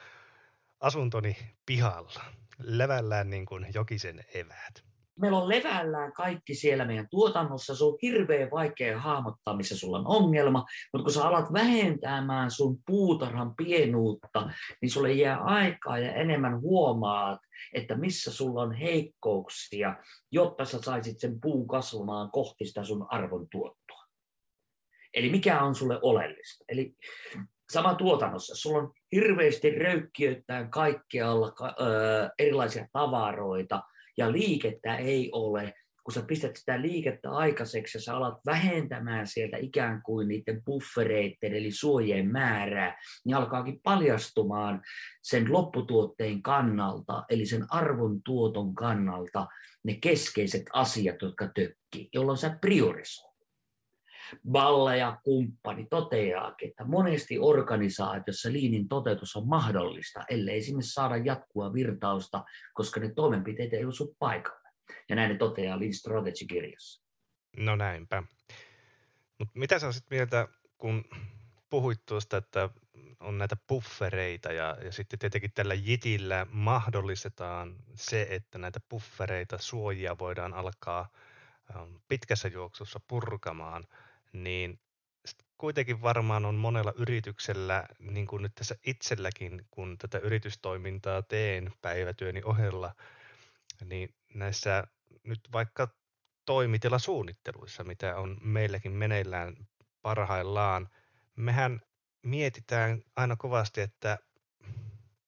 asuntoni 0.80 1.37
pihalla. 1.66 2.25
Levällään 2.59 3.30
niin 3.30 3.47
kuin 3.47 3.66
jokisen 3.75 4.25
eväät 4.35 4.88
meillä 5.20 5.38
on 5.38 5.48
levällään 5.48 6.12
kaikki 6.12 6.54
siellä 6.54 6.84
meidän 6.84 7.08
tuotannossa, 7.10 7.76
se 7.76 7.84
on 7.84 7.98
hirveän 8.02 8.50
vaikea 8.50 9.00
hahmottaa, 9.00 9.56
missä 9.56 9.76
sulla 9.76 9.98
on 9.98 10.06
ongelma, 10.06 10.64
mutta 10.92 11.04
kun 11.04 11.12
sä 11.12 11.28
alat 11.28 11.52
vähentämään 11.52 12.50
sun 12.50 12.78
puutarhan 12.87 13.54
pienuutta, 13.54 14.50
niin 14.82 14.90
sulle 14.90 15.12
jää 15.12 15.38
aikaa 15.38 15.98
ja 15.98 16.12
enemmän 16.12 16.60
huomaat, 16.60 17.40
että 17.75 17.94
missä 17.96 18.32
sulla 18.32 18.62
on 18.62 18.72
heikkouksia, 18.72 19.96
jotta 20.30 20.64
sä 20.64 20.78
saisit 20.82 21.20
sen 21.20 21.40
puun 21.40 21.68
kasvamaan 21.68 22.30
kohti 22.30 22.66
sitä 22.66 22.84
sun 22.84 23.06
arvon 23.10 23.46
tuottoa. 23.50 24.04
Eli 25.14 25.30
mikä 25.30 25.62
on 25.62 25.75
sulle 25.75 25.98
oleellista? 26.02 26.64
Eli 26.68 26.94
sama 27.72 27.94
tuotannossa, 27.94 28.56
sulla 28.56 28.78
on 28.78 28.92
hirveästi 29.12 29.70
röykkiöittäin 29.70 30.70
kaikkialla 30.70 31.52
erilaisia 32.38 32.87
tavaroita, 32.92 33.82
ja 34.18 34.32
liikettä 34.32 34.96
ei 34.96 35.30
ole, 35.32 35.75
kun 36.04 36.14
sä 36.14 36.22
pistät 36.22 36.56
sitä 36.56 36.82
liikettä 36.82 37.30
aikaiseksi 37.30 37.98
ja 37.98 38.02
sä 38.02 38.16
alat 38.16 38.38
vähentämään 38.46 39.26
sieltä 39.26 39.56
ikään 39.56 40.02
kuin 40.02 40.28
niiden 40.28 40.64
buffereiden 40.64 41.54
eli 41.54 41.70
suojien 41.70 42.32
määrää, 42.32 42.98
niin 43.25 43.37
alkaakin 43.37 43.80
paljastumaan 43.82 44.82
sen 45.22 45.52
lopputuotteen 45.52 46.42
kannalta, 46.42 47.25
eli 47.30 47.46
sen 47.46 47.66
arvon 47.70 48.22
tuoton 48.22 48.75
kannalta 48.75 49.46
ne 49.84 49.98
keskeiset 50.00 50.62
asiat, 50.72 51.22
jotka 51.22 51.48
tökkii, 51.54 52.08
jolloin 52.14 52.38
sä 52.38 52.58
priorisoit. 52.60 53.27
Balle 54.50 54.97
ja 54.99 55.20
kumppani 55.25 55.87
toteaakin, 55.90 56.68
että 56.68 56.85
monesti 56.85 57.38
organisaatiossa 57.38 58.52
liinin 58.52 58.88
toteutus 58.88 59.37
on 59.37 59.49
mahdollista, 59.49 60.25
ellei 60.30 60.62
sinne 60.62 60.82
saada 60.82 61.16
jatkua 61.16 61.73
virtausta, 61.73 62.44
koska 62.75 63.00
ne 63.00 63.12
toimenpiteet 63.14 63.73
ei 63.73 63.85
osu 63.85 64.16
paikalle. 64.18 64.68
Ja 65.08 65.16
näin 65.16 65.32
ne 65.32 65.38
toteaa 65.38 65.80
Lean 65.80 65.94
Strategy-kirjassa. 65.94 67.02
No 67.56 67.76
näinpä. 67.76 68.23
Mutta 69.38 69.58
mitä 69.58 69.78
sä 69.78 69.92
sitten 69.92 70.16
mieltä, 70.16 70.49
kun 70.78 71.04
puhuit 71.70 72.06
tuosta, 72.06 72.37
että 72.37 72.70
on 73.20 73.38
näitä 73.38 73.56
puffereita 73.66 74.52
ja, 74.52 74.76
ja 74.85 74.92
sitten 74.92 75.18
tietenkin 75.18 75.52
tällä 75.54 75.75
JITillä 75.75 76.47
mahdollistetaan 76.50 77.76
se, 77.94 78.26
että 78.30 78.58
näitä 78.58 78.80
puffereita, 78.88 79.58
suojia 79.58 80.18
voidaan 80.18 80.54
alkaa 80.54 81.08
ähm, 81.76 81.94
pitkässä 82.08 82.49
juoksussa 82.49 83.00
purkamaan– 83.08 83.85
niin 84.32 84.80
kuitenkin 85.58 86.02
varmaan 86.02 86.44
on 86.44 86.54
monella 86.54 86.92
yrityksellä, 86.97 87.85
niin 87.99 88.26
kuin 88.26 88.42
nyt 88.42 88.54
tässä 88.54 88.76
itselläkin, 88.87 89.66
kun 89.70 89.99
tätä 89.99 90.18
yritystoimintaa 90.18 91.23
teen 91.23 91.73
päivätyöni 91.82 92.42
ohella, 92.44 92.94
niin 93.85 94.14
näissä 94.35 94.85
nyt 95.25 95.40
vaikka 95.52 95.88
toimitilasuunnitteluissa, 96.44 97.85
mitä 97.85 98.16
on 98.16 98.37
meilläkin 98.40 98.92
meneillään 98.92 99.56
parhaillaan, 100.02 100.88
mehän 101.37 101.80
mietitään 102.23 103.02
aina 103.16 103.37
kovasti, 103.37 103.80
että 103.80 104.18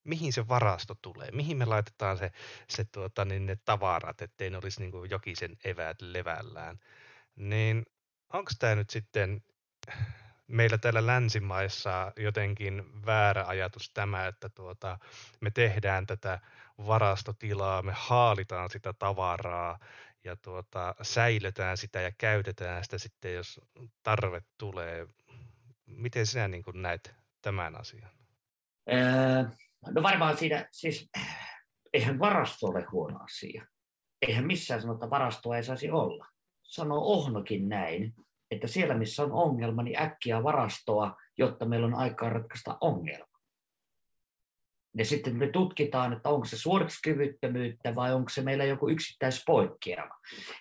mihin 0.05 0.33
se 0.33 0.49
varasto 0.49 0.95
tulee, 0.95 1.31
mihin 1.33 1.57
me 1.57 1.65
laitetaan 1.65 2.19
se, 2.19 2.31
se 2.69 2.85
tuota, 2.85 3.25
niin 3.25 3.47
ne 3.47 3.57
tavarat, 3.65 4.23
ettei 4.23 4.51
ne 4.51 4.59
olisi 4.59 4.81
niin 4.81 5.11
jokisen 5.11 5.57
eväät 5.65 6.03
levällään. 6.03 6.79
Niin 7.37 7.87
onko 8.33 8.51
tämä 8.59 8.75
nyt 8.75 8.91
sitten 8.91 9.43
meillä 10.47 10.79
täällä 10.79 11.07
länsimaissa 11.07 12.13
jotenkin 12.17 13.07
väärä 13.07 13.47
ajatus 13.47 13.91
tämä, 13.95 14.27
että 14.27 14.49
tuota, 14.49 14.99
me 15.41 15.51
tehdään 15.51 16.07
tätä 16.07 16.41
varastotilaa, 16.87 17.83
me 17.83 17.93
haalitaan 17.97 18.71
sitä 18.71 18.93
tavaraa 18.93 19.79
ja 20.25 20.37
tuota, 20.37 20.95
säilötään 21.03 21.77
sitä 21.77 22.01
ja 22.01 22.13
käytetään 22.19 22.85
sitä 22.85 22.99
sitten, 22.99 23.35
jos 23.35 23.61
tarve 24.03 24.43
tulee. 24.59 25.07
Miten 25.87 26.27
sinä 26.27 26.49
niin 26.49 26.63
kuin 26.63 26.83
näet 26.83 27.15
tämän 27.43 27.81
asian? 27.81 28.11
Öö, 28.93 29.45
no 29.95 30.03
varmaan 30.03 30.37
siinä, 30.37 30.69
siis 30.71 31.11
eihän 31.93 32.19
varasto 32.19 32.67
ole 32.67 32.87
huono 32.93 33.19
asia. 33.25 33.67
Eihän 34.23 34.47
missään 34.47 34.81
sanota, 34.83 35.11
varastoa 35.11 35.57
ei 35.57 35.65
saisi 35.65 35.91
olla 35.91 36.27
sanoo 36.71 36.99
Ohnokin 36.99 37.69
näin, 37.69 38.15
että 38.51 38.67
siellä 38.67 38.95
missä 38.95 39.23
on 39.23 39.33
ongelma, 39.33 39.83
niin 39.83 40.03
äkkiä 40.03 40.43
varastoa, 40.43 41.17
jotta 41.39 41.65
meillä 41.65 41.87
on 41.87 41.95
aikaa 41.95 42.31
ratkaista 42.31 42.79
ongelma. 42.81 43.31
Ja 44.97 45.05
sitten 45.05 45.37
me 45.37 45.47
tutkitaan, 45.47 46.13
että 46.13 46.29
onko 46.29 46.45
se 46.45 46.59
suorituskyvyttömyyttä 46.59 47.95
vai 47.95 48.15
onko 48.15 48.29
se 48.29 48.43
meillä 48.43 48.65
joku 48.65 48.89
yksittäispoikkeama. 48.89 50.15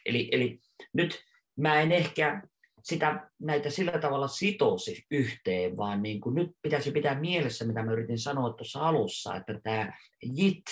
Eli, 0.05 0.29
eli 0.31 0.59
nyt 0.93 1.19
mä 1.57 1.81
en 1.81 1.91
ehkä 1.91 2.41
sitä 2.83 3.29
näitä 3.39 3.69
sillä 3.69 3.99
tavalla 3.99 4.27
sitosi 4.27 5.05
yhteen, 5.11 5.77
vaan 5.77 6.01
niin 6.01 6.21
kuin 6.21 6.35
nyt 6.35 6.51
pitäisi 6.61 6.91
pitää 6.91 7.19
mielessä, 7.19 7.65
mitä 7.65 7.83
mä 7.83 7.91
yritin 7.91 8.19
sanoa 8.19 8.53
tuossa 8.53 8.79
alussa, 8.79 9.35
että 9.35 9.59
tämä 9.63 9.93
JIT 10.23 10.65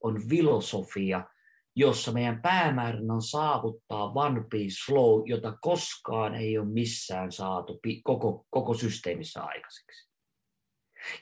on 0.00 0.28
filosofia, 0.28 1.24
jossa 1.76 2.12
meidän 2.12 2.42
päämääränä 2.42 3.14
on 3.14 3.22
saavuttaa 3.22 4.12
One 4.14 4.44
Piece 4.50 4.76
Flow, 4.86 5.22
jota 5.26 5.58
koskaan 5.60 6.34
ei 6.34 6.58
ole 6.58 6.66
missään 6.66 7.32
saatu 7.32 7.80
koko, 8.02 8.46
koko 8.50 8.74
systeemissä 8.74 9.42
aikaiseksi. 9.42 10.10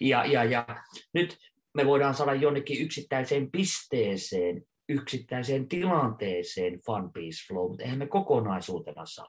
Ja, 0.00 0.24
ja, 0.24 0.44
ja 0.44 0.66
nyt 1.14 1.36
me 1.74 1.86
voidaan 1.86 2.14
saada 2.14 2.34
jonnekin 2.34 2.82
yksittäiseen 2.82 3.50
pisteeseen, 3.50 4.62
yksittäiseen 4.88 5.68
tilanteeseen 5.68 6.80
One 6.86 7.08
Piece 7.14 7.46
Flow, 7.48 7.68
mutta 7.68 7.84
eihän 7.84 7.98
me 7.98 8.06
kokonaisuutena 8.06 9.06
saa. 9.06 9.28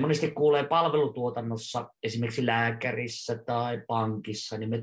Monesti 0.00 0.30
kuulee 0.30 0.64
palvelutuotannossa, 0.64 1.90
esimerkiksi 2.02 2.46
lääkärissä 2.46 3.38
tai 3.46 3.82
pankissa, 3.88 4.58
niin 4.58 4.70
me 4.70 4.82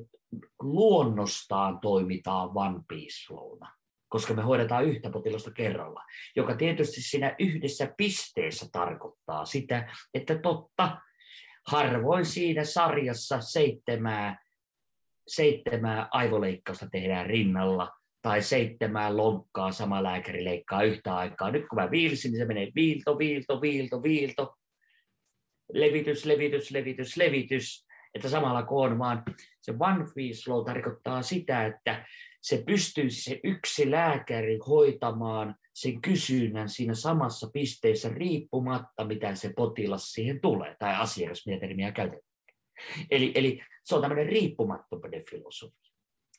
luonnostaan 0.62 1.80
toimitaan 1.80 2.50
One 2.56 2.80
Piece 2.88 3.28
Flowna 3.28 3.72
koska 4.10 4.34
me 4.34 4.42
hoidetaan 4.42 4.86
yhtä 4.86 5.10
potilasta 5.10 5.52
kerralla, 5.52 6.04
joka 6.36 6.56
tietysti 6.56 7.02
siinä 7.02 7.36
yhdessä 7.40 7.94
pisteessä 7.98 8.66
tarkoittaa 8.72 9.46
sitä, 9.46 9.94
että 10.14 10.38
totta, 10.38 10.98
harvoin 11.68 12.26
siinä 12.26 12.64
sarjassa 12.64 13.42
seitsemää, 13.42 14.44
seitsemää 15.28 16.08
aivoleikkausta 16.12 16.88
tehdään 16.92 17.26
rinnalla, 17.26 17.92
tai 18.22 18.42
seitsemää 18.42 19.18
lonkkaa 19.18 19.72
sama 19.72 20.04
lääkäri 20.04 20.46
leikkaa 20.46 20.84
yhtä 20.84 21.16
aikaa. 21.16 21.52
Nyt 21.52 21.68
kun 21.70 21.80
mä 21.82 21.92
viilsin, 21.92 22.32
niin 22.32 22.40
se 22.40 22.46
menee 22.46 22.72
viilto, 22.76 23.18
viilto, 23.18 23.62
viilto, 23.62 24.04
viilto, 24.04 24.56
levitys, 25.74 26.26
levitys, 26.26 26.72
levitys, 26.72 27.18
levitys, 27.18 27.86
että 28.14 28.30
samalla 28.30 28.64
kun 28.64 28.86
on 28.92 29.00
vaan 29.00 29.24
se 29.62 29.74
one 29.80 30.06
piece 30.16 30.44
flow 30.44 30.66
tarkoittaa 30.66 31.22
sitä, 31.22 31.66
että 31.66 32.06
se 32.46 32.64
pystyisi 32.68 33.22
se 33.22 33.40
yksi 33.44 33.92
lääkäri 33.92 34.58
hoitamaan 34.68 35.56
sen 35.74 36.02
kysynnän 36.02 36.70
siinä 36.70 36.94
samassa 36.94 37.50
pisteessä 37.54 38.10
riippumatta, 38.10 39.06
mitä 39.06 39.36
se 39.36 39.54
potilas 39.56 40.12
siihen 40.12 40.42
tulee, 40.42 40.76
tai 40.80 40.96
asiakas, 40.96 41.46
mitä 41.46 41.60
termiä 41.60 41.92
käytetään. 41.92 42.32
Eli, 43.12 43.32
eli 43.36 43.62
se 43.84 43.96
on 43.96 44.02
tämmöinen 44.02 44.28
riippumattomuuden 44.28 45.24
filosofia. 45.30 45.92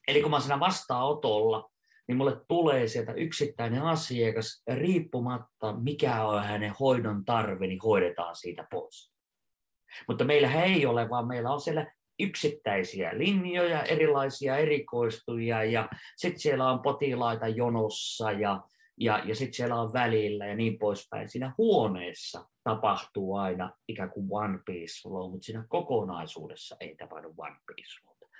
Eli 0.09 0.23
kun 0.23 0.31
mä 0.31 0.41
siinä 0.41 0.61
vastaanotolla, 0.61 1.71
niin 2.09 2.17
mulle 2.17 2.41
tulee 2.49 2.89
sieltä 2.89 3.13
yksittäinen 3.13 3.83
asiakas, 3.83 4.63
riippumatta 4.75 5.77
mikä 5.81 6.25
on 6.25 6.45
hänen 6.45 6.75
hoidon 6.81 7.25
tarve, 7.25 7.67
niin 7.67 7.81
hoidetaan 7.85 8.37
siitä 8.37 8.67
pois. 8.71 9.13
Mutta 10.09 10.25
meillä 10.25 10.65
ei 10.65 10.87
ole, 10.87 11.11
vaan 11.11 11.27
meillä 11.27 11.51
on 11.51 11.61
siellä 11.61 11.93
yksittäisiä 12.21 13.19
linjoja, 13.19 13.83
erilaisia 13.83 14.57
erikoistujia 14.57 15.65
ja 15.65 15.89
sitten 16.17 16.41
siellä 16.41 16.71
on 16.71 16.83
potilaita 16.83 17.49
jonossa 17.49 18.33
ja, 18.33 18.63
ja, 19.01 19.23
ja 19.25 19.35
sitten 19.35 19.55
siellä 19.55 19.81
on 19.81 19.93
välillä 19.93 20.47
ja 20.47 20.57
niin 20.57 20.79
poispäin. 20.79 21.29
Siinä 21.29 21.55
huoneessa 21.59 22.49
tapahtuu 22.65 23.37
aina 23.37 23.73
ikään 23.89 24.11
kuin 24.11 24.27
one 24.31 24.59
piece 24.67 25.03
flow, 25.03 25.31
mutta 25.31 25.45
siinä 25.45 25.65
kokonaisuudessa 25.69 26.77
ei 26.81 26.97
tapahdu 26.97 27.35
one 27.37 27.57
piece 27.67 28.01
flow. 28.01 28.31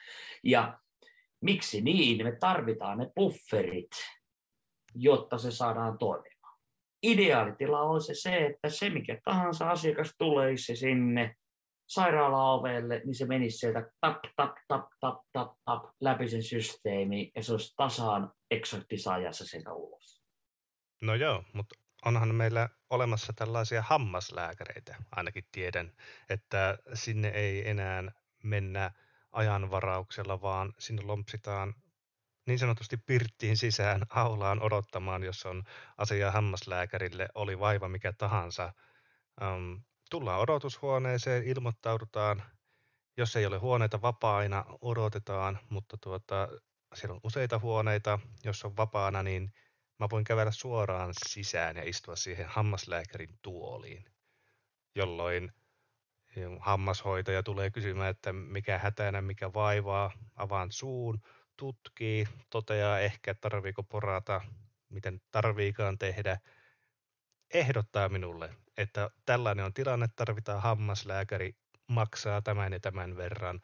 Ja 0.45 0.79
miksi 1.41 1.81
niin? 1.81 2.25
Me 2.25 2.37
tarvitaan 2.41 2.99
ne 2.99 3.11
bufferit, 3.15 3.91
jotta 4.95 5.39
se 5.39 5.51
saadaan 5.51 5.99
toimimaan. 5.99 6.59
Ideaalitila 7.03 7.81
on 7.81 8.03
se, 8.03 8.15
se, 8.15 8.47
että 8.47 8.69
se 8.69 8.91
mikä 8.91 9.21
tahansa 9.25 9.71
asiakas 9.71 10.15
tulee 10.19 10.57
se 10.57 10.77
sinne, 10.77 11.35
sairaalaovelle, 11.87 13.03
niin 13.05 13.15
se 13.15 13.27
menisi 13.27 13.59
sieltä 13.59 13.91
tap, 14.01 14.19
tap, 14.37 14.55
tap, 14.69 14.87
tap, 15.01 15.21
tap, 15.33 15.53
tap 15.65 15.85
läpi 16.01 16.29
sen 16.29 16.43
systeemi 16.43 17.31
ja 17.35 17.43
se 17.43 17.53
olisi 17.53 17.75
tasaan 17.77 18.33
eksaktisajassa 18.51 19.47
sieltä 19.47 19.73
ulos. 19.73 20.23
No 21.03 21.15
joo, 21.15 21.45
mutta 21.53 21.75
onhan 22.05 22.35
meillä 22.35 22.69
olemassa 22.91 23.33
tällaisia 23.37 23.83
hammaslääkäreitä, 23.83 24.97
ainakin 25.17 25.45
tiedän, 25.53 25.93
että 26.31 26.79
sinne 26.95 27.29
ei 27.29 27.69
enää 27.69 28.13
mennä 28.43 28.91
ajanvarauksella, 29.33 30.43
vaan 30.43 30.73
sinne 30.79 31.03
lompsitaan 31.03 31.75
niin 32.47 32.59
sanotusti 32.59 32.97
pirttiin 32.97 33.57
sisään 33.57 34.03
aulaan 34.11 34.63
odottamaan, 34.63 35.23
jos 35.23 35.47
on 35.47 35.63
asia 35.99 36.31
hammaslääkärille, 36.31 37.29
oli 37.35 37.59
vaiva 37.59 37.89
mikä 37.89 38.13
tahansa. 38.13 38.73
Um, 39.43 39.83
tullaan 40.11 40.41
odotushuoneeseen, 40.41 41.45
ilmoittaudutaan. 41.45 42.43
Jos 43.17 43.37
ei 43.37 43.47
ole 43.47 43.59
huoneita 43.59 44.03
vapaina, 44.03 44.65
odotetaan, 44.81 45.59
mutta 45.71 45.97
tuota, 46.01 46.49
siellä 46.95 47.15
on 47.15 47.21
useita 47.25 47.59
huoneita. 47.59 48.19
Jos 48.45 48.65
on 48.65 48.77
vapaana, 48.77 49.23
niin 49.23 49.53
mä 49.99 50.07
voin 50.11 50.25
kävellä 50.25 50.53
suoraan 50.53 51.13
sisään 51.29 51.77
ja 51.77 51.83
istua 51.89 52.17
siihen 52.17 52.47
hammaslääkärin 52.49 53.39
tuoliin, 53.43 54.05
jolloin 54.95 55.53
hammashoitaja 56.61 57.43
tulee 57.43 57.71
kysymään, 57.71 58.11
että 58.11 58.33
mikä 58.33 58.79
hätänä, 58.79 59.23
mikä 59.23 59.53
vaivaa, 59.53 60.11
avaan 60.35 60.73
suun, 60.73 61.21
tutkii, 61.57 62.29
toteaa 62.51 63.01
ehkä, 63.01 63.35
tarviiko 63.35 63.83
porata, 63.83 64.41
miten 64.89 65.21
tarviikaan 65.31 65.99
tehdä, 65.99 66.39
ehdottaa 67.55 68.09
minulle, 68.09 68.55
että 68.77 69.11
tällainen 69.27 69.65
on 69.65 69.75
tilanne, 69.75 70.09
tarvitaan 70.17 70.63
hammaslääkäri, 70.63 71.57
maksaa 71.87 72.43
tämän 72.43 72.73
ja 72.73 72.81
tämän 72.81 73.17
verran, 73.17 73.61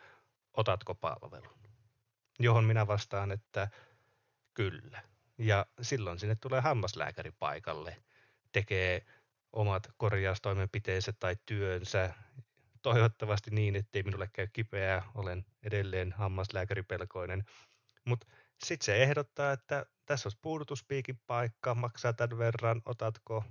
otatko 0.54 0.94
palvelun? 0.94 1.58
Johon 2.38 2.64
minä 2.64 2.86
vastaan, 2.86 3.32
että 3.32 3.68
kyllä. 4.54 5.02
Ja 5.38 5.66
silloin 5.82 6.18
sinne 6.18 6.34
tulee 6.34 6.60
hammaslääkäri 6.60 7.30
paikalle, 7.30 7.96
tekee 8.52 9.06
omat 9.52 9.90
korjaustoimenpiteensä 9.96 11.12
tai 11.12 11.36
työnsä, 11.46 12.14
toivottavasti 12.82 13.50
niin, 13.50 13.76
ettei 13.76 14.02
minulle 14.02 14.28
käy 14.32 14.46
kipeää, 14.52 15.02
olen 15.14 15.44
edelleen 15.62 16.12
hammaslääkäripelkoinen. 16.12 17.44
Mutta 18.04 18.26
sitten 18.64 18.84
se 18.84 19.02
ehdottaa, 19.02 19.52
että 19.52 19.86
tässä 20.06 20.26
olisi 20.26 20.38
puudutuspiikin 20.42 21.20
paikka, 21.26 21.74
maksaa 21.74 22.12
tämän 22.12 22.38
verran, 22.38 22.82
otatko, 22.84 23.44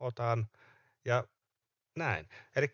otan 0.00 0.48
ja 1.04 1.24
näin. 1.96 2.28
Eli 2.56 2.66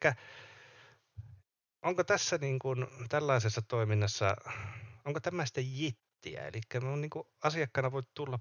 onko 1.83 2.05
tässä 2.05 2.39
niin 2.39 2.59
kuin, 2.59 2.87
tällaisessa 3.09 3.63
toiminnassa, 3.63 4.37
onko 5.05 5.21
tämmöistä 5.21 5.61
jittiä? 5.61 6.47
Eli 6.47 6.61
niin 7.01 7.11
kuin 7.11 7.25
asiakkaana 7.45 7.93
voi 7.93 8.03
tulla 8.15 8.39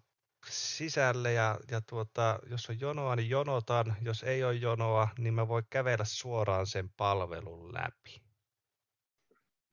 sisälle 0.49 1.33
ja, 1.33 1.59
ja 1.71 1.81
tuota, 1.81 2.39
jos 2.49 2.69
on 2.69 2.79
jonoa, 2.79 3.15
niin 3.15 3.29
jonotan. 3.29 3.95
Jos 4.01 4.23
ei 4.23 4.43
ole 4.43 4.53
jonoa, 4.53 5.07
niin 5.17 5.33
mä 5.33 5.47
voin 5.47 5.65
kävellä 5.69 6.05
suoraan 6.05 6.67
sen 6.67 6.89
palvelun 6.97 7.73
läpi. 7.73 8.28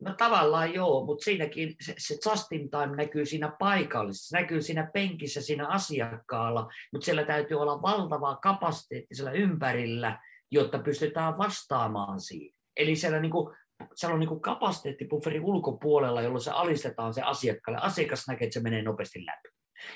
No 0.00 0.14
tavallaan 0.14 0.74
joo, 0.74 1.06
mutta 1.06 1.24
siinäkin 1.24 1.76
se, 1.80 1.94
se 1.98 2.16
just 2.30 2.52
in 2.52 2.70
time 2.70 2.96
näkyy 2.96 3.26
siinä 3.26 3.56
paikallisessa, 3.58 4.36
näkyy 4.36 4.62
siinä 4.62 4.90
penkissä 4.94 5.40
siinä 5.40 5.68
asiakkaalla, 5.68 6.68
mutta 6.92 7.04
siellä 7.04 7.24
täytyy 7.24 7.60
olla 7.60 7.82
valtavaa 7.82 8.36
kapasiteetti 8.36 9.14
siellä 9.14 9.32
ympärillä, 9.32 10.20
jotta 10.50 10.78
pystytään 10.78 11.38
vastaamaan 11.38 12.20
siihen. 12.20 12.56
Eli 12.76 12.96
siellä, 12.96 13.20
niin 13.20 13.32
kuin, 13.32 13.56
siellä 13.94 14.14
on 14.14 14.20
niin 14.20 14.40
kapasiteettipufferin 14.40 15.44
ulkopuolella, 15.44 16.22
jolloin 16.22 16.44
se 16.44 16.50
alistetaan 16.50 17.14
se 17.14 17.22
asiakkaalle. 17.22 17.80
Asiakas 17.82 18.28
näkee, 18.28 18.46
että 18.46 18.54
se 18.54 18.62
menee 18.62 18.82
nopeasti 18.82 19.26
läpi. 19.26 19.48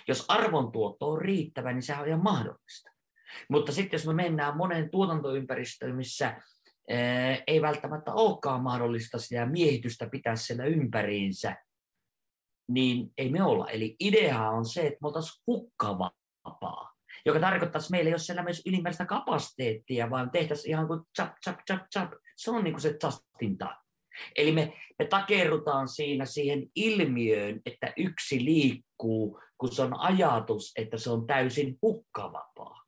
Jos 0.09 0.25
arvontuotto 0.29 1.09
on 1.09 1.21
riittävä, 1.21 1.73
niin 1.73 1.83
sehän 1.83 2.03
on 2.03 2.09
ihan 2.09 2.23
mahdollista. 2.23 2.91
Mutta 3.49 3.73
sitten 3.73 3.99
jos 3.99 4.07
me 4.07 4.13
mennään 4.13 4.57
moneen 4.57 4.91
tuotantoympäristöön, 4.91 5.97
missä 5.97 6.43
ei 7.47 7.63
välttämättä 7.63 8.13
olekaan 8.13 8.63
mahdollista 8.63 9.19
sitä 9.19 9.47
miehitystä 9.47 10.09
pitää 10.09 10.37
siellä 10.37 10.65
ympäriinsä, 10.65 11.57
niin 12.69 13.13
ei 13.19 13.31
me 13.31 13.43
olla. 13.43 13.69
Eli 13.69 13.97
idea 14.01 14.51
on 14.51 14.65
se, 14.65 14.81
että 14.81 14.99
me 15.03 15.07
oltaisiin 15.09 15.43
hukkavapaa, 15.47 16.95
joka 17.27 17.41
tarkoittaisi 17.41 17.91
meille, 17.91 18.11
jos 18.11 18.27
siellä 18.27 18.43
myös 18.43 18.63
ylimääräistä 18.67 19.05
kapasiteettia, 19.05 20.11
vaan 20.11 20.31
tehtäisiin 20.31 20.71
ihan 20.71 20.87
kuin 20.87 21.01
chap, 21.17 21.33
chap, 21.45 21.59
chap, 21.67 21.83
chap. 21.95 22.13
Se 22.37 22.51
on 22.51 22.65
niin 22.65 22.75
kuin 22.75 22.83
se 22.83 22.99
justin 23.03 23.59
time. 23.59 23.77
Eli 24.37 24.53
me, 24.53 24.73
me 24.99 25.05
takerrutaan 25.05 25.89
siinä 25.89 26.25
siihen 26.25 26.67
ilmiöön, 26.77 27.61
että 27.67 27.93
yksi 27.97 28.45
liikkuu, 28.45 29.41
kun 29.59 29.73
se 29.73 29.83
on 29.83 30.01
ajatus, 30.01 30.73
että 30.77 30.99
se 30.99 31.11
on 31.11 31.27
täysin 31.27 31.79
hukkavapaa. 31.83 32.85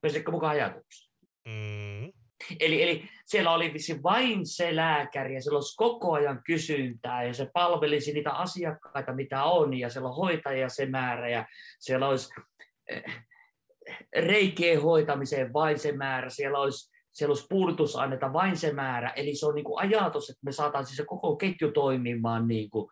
Pääsitkö 0.00 0.30
mukaan 0.30 0.52
ajatukseen? 0.52 1.14
Mm. 1.48 2.23
Eli, 2.60 2.82
eli 2.82 3.08
siellä 3.26 3.52
oli 3.52 3.72
vain 4.02 4.46
se 4.46 4.76
lääkäri 4.76 5.34
ja 5.34 5.42
siellä 5.42 5.56
olisi 5.56 5.76
koko 5.76 6.12
ajan 6.12 6.42
kysyntää 6.46 7.24
ja 7.24 7.34
se 7.34 7.50
palvelisi 7.52 8.12
niitä 8.12 8.30
asiakkaita, 8.30 9.12
mitä 9.12 9.44
on 9.44 9.74
ja 9.74 9.90
siellä 9.90 10.08
on 10.08 10.16
hoitajia 10.16 10.68
se 10.68 10.86
määrä 10.86 11.28
ja 11.28 11.46
siellä 11.78 12.08
olisi 12.08 12.28
eh, 12.88 13.04
reikien 14.16 14.82
hoitamiseen 14.82 15.52
vain 15.52 15.78
se 15.78 15.92
määrä, 15.92 16.30
siellä 16.30 16.58
olisi, 16.58 16.90
siellä 17.12 17.30
olisi 17.30 17.46
puudutusaineita 17.50 18.32
vain 18.32 18.56
se 18.56 18.72
määrä. 18.72 19.10
Eli 19.10 19.34
se 19.34 19.46
on 19.46 19.54
niin 19.54 19.64
kuin 19.64 19.80
ajatus, 19.80 20.30
että 20.30 20.40
me 20.44 20.52
saataisiin 20.52 20.96
se 20.96 21.04
koko 21.04 21.36
ketju 21.36 21.72
toimimaan 21.72 22.48
niin 22.48 22.70
kuin, 22.70 22.90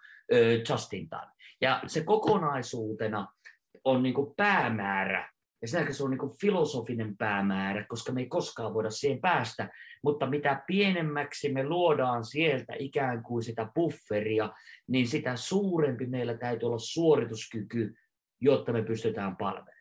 just 0.69 0.93
in 0.93 1.09
time. 1.09 1.33
Ja 1.61 1.83
se 1.87 2.05
kokonaisuutena 2.05 3.29
on 3.85 4.03
niin 4.03 4.15
kuin 4.15 4.35
päämäärä 4.37 5.33
ja 5.63 5.69
sen 5.69 5.95
se 5.95 6.05
on 6.05 6.11
niin 6.11 6.39
filosofinen 6.41 7.17
päämäärä, 7.17 7.85
koska 7.89 8.13
me 8.13 8.21
ei 8.21 8.27
koskaan 8.27 8.75
voida 8.75 8.91
siihen 8.91 9.21
päästä. 9.21 9.71
Mutta 10.05 10.27
mitä 10.27 10.63
pienemmäksi 10.67 11.53
me 11.53 11.65
luodaan 11.65 12.25
sieltä 12.25 12.73
ikään 12.79 13.23
kuin 13.23 13.43
sitä 13.43 13.69
bufferia, 13.75 14.53
niin 14.89 15.09
sitä 15.09 15.37
suurempi 15.37 16.07
meillä 16.07 16.39
täytyy 16.39 16.67
olla 16.67 16.79
suorituskyky, 16.79 17.95
jotta 18.41 18.73
me 18.73 18.83
pystytään 18.83 19.37
palvelemaan 19.37 19.72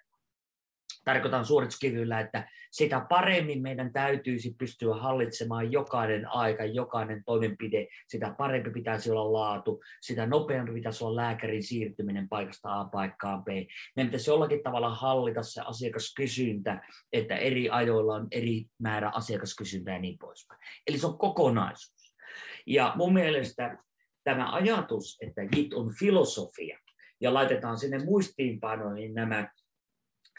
tarkoitan 1.03 1.45
suorituskyvyllä, 1.45 2.19
että 2.19 2.49
sitä 2.71 3.05
paremmin 3.09 3.61
meidän 3.61 3.93
täytyisi 3.93 4.55
pystyä 4.57 4.95
hallitsemaan 4.95 5.71
jokainen 5.71 6.27
aika, 6.27 6.65
jokainen 6.65 7.23
toimenpide, 7.25 7.87
sitä 8.07 8.35
parempi 8.37 8.69
pitäisi 8.69 9.11
olla 9.11 9.33
laatu, 9.33 9.81
sitä 10.01 10.25
nopeampi 10.25 10.73
pitäisi 10.73 11.03
olla 11.03 11.21
lääkärin 11.21 11.63
siirtyminen 11.63 12.29
paikasta 12.29 12.79
A 12.79 12.85
paikkaan 12.85 13.43
B. 13.43 13.47
Meidän 13.95 14.09
pitäisi 14.09 14.29
jollakin 14.29 14.63
tavalla 14.63 14.89
hallita 14.89 15.43
se 15.43 15.61
asiakaskysyntä, 15.61 16.81
että 17.13 17.35
eri 17.35 17.69
ajoilla 17.69 18.15
on 18.15 18.27
eri 18.31 18.65
määrä 18.79 19.11
asiakaskysyntää 19.13 19.93
ja 19.93 20.01
niin 20.01 20.17
poispäin. 20.17 20.59
Eli 20.87 20.97
se 20.97 21.07
on 21.07 21.17
kokonaisuus. 21.17 22.15
Ja 22.65 22.93
mun 22.95 23.13
mielestä 23.13 23.77
tämä 24.23 24.51
ajatus, 24.51 25.17
että 25.21 25.41
JIT 25.55 25.73
on 25.73 25.93
filosofia, 25.99 26.79
ja 27.21 27.33
laitetaan 27.33 27.77
sinne 27.77 27.99
muistiinpanoihin 28.05 29.13
nämä 29.13 29.49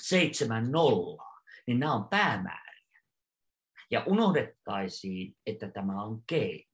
seitsemän 0.02 0.72
nollaa, 0.72 1.40
niin 1.66 1.80
nämä 1.80 1.94
on 1.94 2.08
päämääriä. 2.08 3.00
Ja 3.90 4.04
unohdettaisiin, 4.06 5.36
että 5.46 5.70
tämä 5.70 6.02
on 6.02 6.22
keino. 6.26 6.72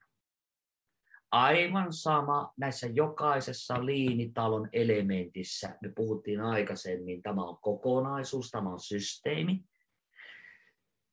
Aivan 1.31 1.93
sama 1.93 2.53
näissä 2.57 2.87
jokaisessa 2.87 3.87
liinitalon 3.87 4.69
elementissä, 4.73 5.79
me 5.83 5.93
puhuttiin 5.97 6.41
aikaisemmin, 6.41 7.23
tämä 7.23 7.45
on 7.45 7.59
kokonaisuus, 7.61 8.51
tämä 8.51 8.73
on 8.73 8.81
systeemi. 8.81 9.64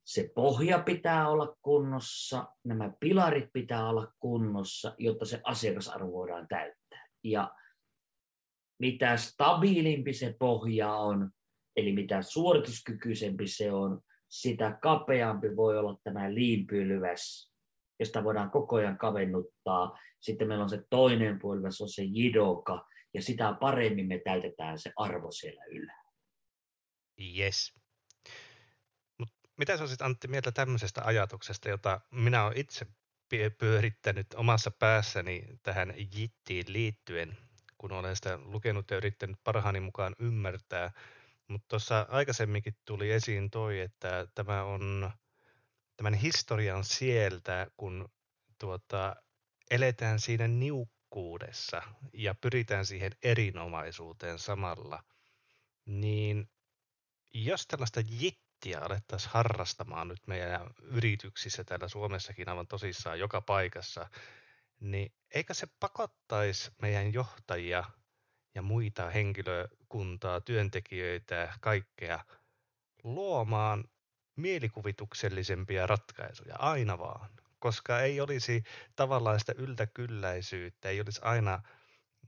Se 0.04 0.32
pohja 0.36 0.80
pitää 0.80 1.30
olla 1.30 1.58
kunnossa, 1.62 2.48
nämä 2.64 2.92
pilarit 3.00 3.50
pitää 3.54 3.90
olla 3.90 4.14
kunnossa, 4.20 4.96
jotta 4.98 5.26
se 5.26 5.42
asiakasarvo 5.44 6.12
voidaan 6.12 6.48
täyttää. 6.48 7.08
Ja 7.24 7.52
mitä 8.80 9.18
stabiilimpi 9.18 10.14
se 10.14 10.36
pohja 10.40 10.94
on, 10.94 11.32
Eli 11.76 11.94
mitä 11.94 12.22
suorituskykyisempi 12.22 13.48
se 13.48 13.72
on, 13.72 14.02
sitä 14.30 14.78
kapeampi 14.82 15.56
voi 15.56 15.78
olla 15.78 16.00
tämä 16.04 16.34
liinpylväs, 16.34 17.52
josta 18.00 18.24
voidaan 18.24 18.52
koko 18.52 18.76
ajan 18.76 18.98
kavennuttaa. 18.98 20.00
Sitten 20.20 20.48
meillä 20.48 20.64
on 20.64 20.70
se 20.70 20.84
toinen 20.90 21.40
pylväs, 21.40 21.82
on 21.82 21.90
se 21.90 22.04
jidoka, 22.04 22.88
ja 23.14 23.22
sitä 23.22 23.58
paremmin 23.60 24.08
me 24.08 24.22
täytetään 24.24 24.80
se 24.80 24.92
arvo 24.96 25.32
siellä 25.32 25.64
ylhäällä. 25.66 26.12
Yes. 27.38 27.74
Mut 29.20 29.30
mitä 29.58 29.78
sä 29.78 29.84
olisit 29.84 30.02
Antti 30.02 30.28
mieltä 30.28 30.52
tämmöisestä 30.52 31.02
ajatuksesta, 31.06 31.70
jota 31.70 32.02
minä 32.12 32.46
olen 32.46 32.58
itse 32.58 32.86
pyörittänyt 33.58 34.28
omassa 34.34 34.72
päässäni 34.72 35.44
tähän 35.64 35.94
jittiin 36.16 36.66
liittyen, 36.68 37.38
kun 37.78 37.92
olen 37.92 38.16
sitä 38.16 38.40
lukenut 38.44 38.92
ja 38.92 38.98
yrittänyt 38.98 39.38
parhaani 39.44 39.80
mukaan 39.80 40.16
ymmärtää– 40.20 40.92
mutta 41.48 41.68
tuossa 41.68 42.06
aikaisemminkin 42.10 42.76
tuli 42.86 43.12
esiin 43.12 43.50
toi, 43.50 43.80
että 43.80 44.28
tämä 44.36 44.64
on 44.64 45.12
tämän 45.98 46.14
historian 46.14 46.84
sieltä, 46.84 47.68
kun 47.78 48.10
tuota, 48.60 49.16
eletään 49.72 50.20
siinä 50.20 50.48
niukkuudessa 50.48 51.82
ja 52.14 52.36
pyritään 52.36 52.86
siihen 52.86 53.12
erinomaisuuteen 53.24 54.40
samalla, 54.40 55.04
niin 55.86 56.50
jos 57.34 57.68
tällaista 57.68 58.02
jittiä 58.10 58.80
alettaisiin 58.80 59.32
harrastamaan 59.34 60.08
nyt 60.08 60.28
meidän 60.28 60.70
yrityksissä 60.82 61.64
täällä 61.64 61.88
Suomessakin 61.88 62.50
aivan 62.50 62.68
tosissaan 62.68 63.20
joka 63.20 63.42
paikassa, 63.42 64.10
niin 64.80 65.14
eikä 65.34 65.54
se 65.54 65.68
pakottaisi 65.80 66.72
meidän 66.82 67.14
johtajia 67.14 67.84
ja 68.56 68.62
muita 68.62 69.10
henkilökuntaa, 69.96 70.42
työntekijöitä, 70.42 71.54
kaikkea 71.62 72.20
luomaan 73.04 73.84
mielikuvituksellisempia 74.36 75.88
ratkaisuja 75.88 76.56
aina 76.56 76.98
vaan, 76.98 77.30
koska 77.60 78.00
ei 78.00 78.22
olisi 78.22 78.64
tavallaan 78.96 79.40
sitä 79.40 79.54
yltäkylläisyyttä, 79.58 80.90
ei 80.90 81.02
olisi 81.02 81.22
aina 81.24 81.62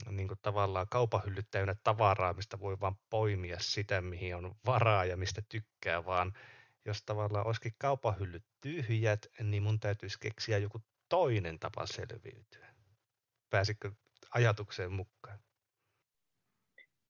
niin 0.09 0.27
kuin 0.27 0.39
tavallaan 0.41 0.87
kaupahyllyt 0.89 1.47
täynnä 1.51 1.75
tavaraa, 1.83 2.33
mistä 2.33 2.59
voi 2.59 2.79
vaan 2.79 2.95
poimia 3.09 3.57
sitä, 3.59 4.01
mihin 4.01 4.35
on 4.35 4.55
varaa 4.65 5.05
ja 5.05 5.17
mistä 5.17 5.41
tykkää, 5.49 6.05
vaan 6.05 6.33
jos 6.85 7.03
tavallaan 7.03 7.45
olisikin 7.45 7.75
kaupahyllyt 7.77 8.45
tyhjät, 8.61 9.27
niin 9.43 9.63
mun 9.63 9.79
täytyisi 9.79 10.19
keksiä 10.19 10.57
joku 10.57 10.83
toinen 11.09 11.59
tapa 11.59 11.85
selviytyä. 11.85 12.67
Pääsikö 13.49 13.91
ajatukseen 14.31 14.91
mukaan? 14.91 15.46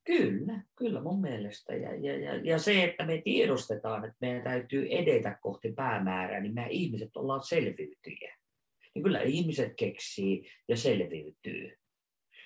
Kyllä, 0.07 0.61
kyllä 0.75 1.01
mun 1.01 1.21
mielestä. 1.21 1.75
Ja, 1.75 1.95
ja, 1.95 2.17
ja, 2.19 2.35
ja 2.35 2.59
se, 2.59 2.83
että 2.83 3.05
me 3.05 3.21
tiedostetaan, 3.23 4.05
että 4.05 4.17
meidän 4.21 4.43
täytyy 4.43 4.87
edetä 4.89 5.37
kohti 5.41 5.71
päämäärää, 5.71 6.39
niin 6.39 6.53
me 6.53 6.67
ihmiset 6.69 7.17
ollaan 7.17 7.41
selviytyjä. 7.43 8.37
Niin 8.95 9.03
kyllä 9.03 9.21
ihmiset 9.21 9.73
keksii 9.75 10.49
ja 10.67 10.77
selviytyy. 10.77 11.77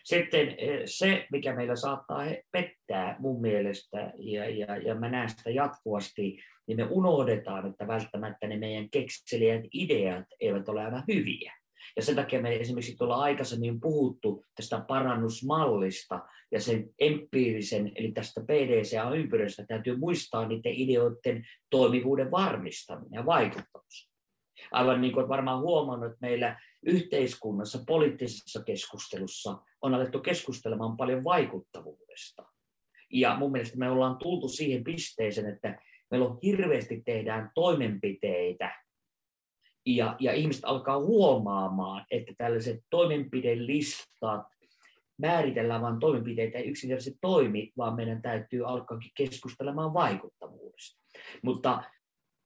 Sitten 0.04 0.56
eh, 0.58 0.82
se, 0.86 1.28
mikä 1.32 1.56
meillä 1.56 1.76
saattaa 1.76 2.26
pettää 2.52 3.16
mun 3.20 3.42
mielestä, 3.42 4.14
ja, 4.18 4.50
ja, 4.50 4.78
ja 4.78 4.96
mä 4.96 5.10
näen 5.10 5.30
sitä 5.30 5.50
jatkuvasti, 5.50 6.40
niin 6.68 6.78
me 6.78 6.88
unohdetaan, 6.90 7.70
että 7.70 7.88
välttämättä 7.88 8.48
ne 8.48 8.58
meidän 8.58 8.90
kekselijät 8.90 9.62
ideat 9.74 10.26
eivät 10.40 10.70
ole 10.70 10.86
aina 10.86 11.04
hyviä. 11.08 11.61
Ja 11.96 12.04
sen 12.04 12.16
takia 12.16 12.42
me 12.42 12.56
esimerkiksi 12.56 12.96
tuolla 12.96 13.16
aikaisemmin 13.16 13.80
puhuttu 13.80 14.46
tästä 14.56 14.86
parannusmallista 14.88 16.20
ja 16.52 16.62
sen 16.62 16.90
empiirisen, 17.00 17.92
eli 17.96 18.12
tästä 18.12 18.42
PDCA-ympyröstä 18.42 19.66
täytyy 19.68 19.98
muistaa 19.98 20.48
niiden 20.48 20.74
ideoiden 20.74 21.48
toimivuuden 21.70 22.32
varmistaminen 22.32 23.14
ja 23.14 23.26
vaikuttavuus. 23.26 24.12
Aivan 24.72 25.02
niin 25.02 25.14
kuin 25.14 25.28
varmaan 25.28 25.62
huomannut, 25.62 26.12
että 26.12 26.28
meillä 26.28 26.60
yhteiskunnassa, 26.86 27.84
poliittisessa 27.88 28.64
keskustelussa 28.64 29.58
on 29.82 29.94
alettu 29.94 30.20
keskustelemaan 30.20 30.98
paljon 30.98 31.24
vaikuttavuudesta. 31.24 32.44
Ja 33.14 33.36
mun 33.36 33.52
mielestä 33.52 33.78
me 33.78 33.90
ollaan 33.90 34.18
tultu 34.18 34.48
siihen 34.48 34.84
pisteeseen, 34.84 35.54
että 35.54 35.82
meillä 36.12 36.28
on 36.28 36.40
hirveästi 36.44 37.02
tehdään 37.06 37.52
toimenpiteitä, 37.56 38.76
ja, 39.86 40.16
ja 40.20 40.34
ihmiset 40.34 40.66
alkaa 40.66 41.00
huomaamaan, 41.00 42.06
että 42.12 42.34
tällaiset 42.38 42.80
toimenpidelistat, 42.90 44.48
määritellään 45.18 45.82
vain 45.82 46.00
toimenpiteitä 46.00 46.58
ei 46.58 46.70
yksinkertaisesti 46.70 47.18
toimi, 47.22 47.72
vaan 47.78 47.96
meidän 47.96 48.22
täytyy 48.22 48.68
alkaa 48.68 49.00
keskustelemaan 49.18 49.94
vaikuttavuudesta. 49.94 51.02
Mutta 51.44 51.84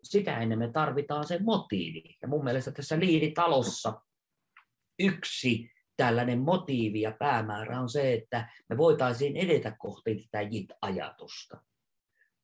sitä 0.03 0.37
ennen 0.37 0.59
me 0.59 0.71
tarvitaan 0.71 1.27
se 1.27 1.39
motiivi. 1.43 2.17
Ja 2.21 2.27
mun 2.27 2.43
mielestä 2.43 2.71
tässä 2.71 2.99
liiditalossa 2.99 4.01
yksi 4.99 5.71
tällainen 5.97 6.39
motiivi 6.39 7.01
ja 7.01 7.11
päämäärä 7.19 7.81
on 7.81 7.89
se, 7.89 8.13
että 8.13 8.49
me 8.69 8.77
voitaisiin 8.77 9.37
edetä 9.37 9.75
kohti 9.79 10.15
tätä 10.15 10.41
JIT-ajatusta. 10.41 11.61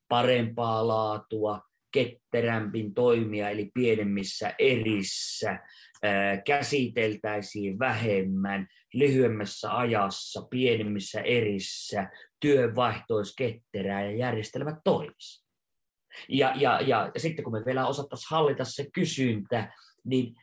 Parempaa 0.08 0.88
laatua, 0.88 1.60
ketterämpin 1.92 2.94
toimia, 2.94 3.50
eli 3.50 3.70
pienemmissä 3.74 4.54
erissä, 4.58 5.58
käsiteltäisiin 6.44 7.78
vähemmän, 7.78 8.66
lyhyemmässä 8.94 9.78
ajassa, 9.78 10.46
pienemmissä 10.50 11.20
erissä, 11.20 12.10
työnvaihto 12.40 13.16
olisi 13.16 13.34
ketterää 13.36 14.04
ja 14.04 14.16
järjestelmät 14.16 14.76
toimisi. 14.84 15.46
Ja, 16.28 16.52
ja, 16.56 16.80
ja, 16.80 17.10
ja 17.14 17.20
sitten 17.20 17.44
kun 17.44 17.52
me 17.52 17.62
vielä 17.66 17.86
osattaisiin 17.86 18.30
hallita 18.30 18.64
se 18.64 18.86
kysyntä, 18.94 19.72
niin 20.04 20.34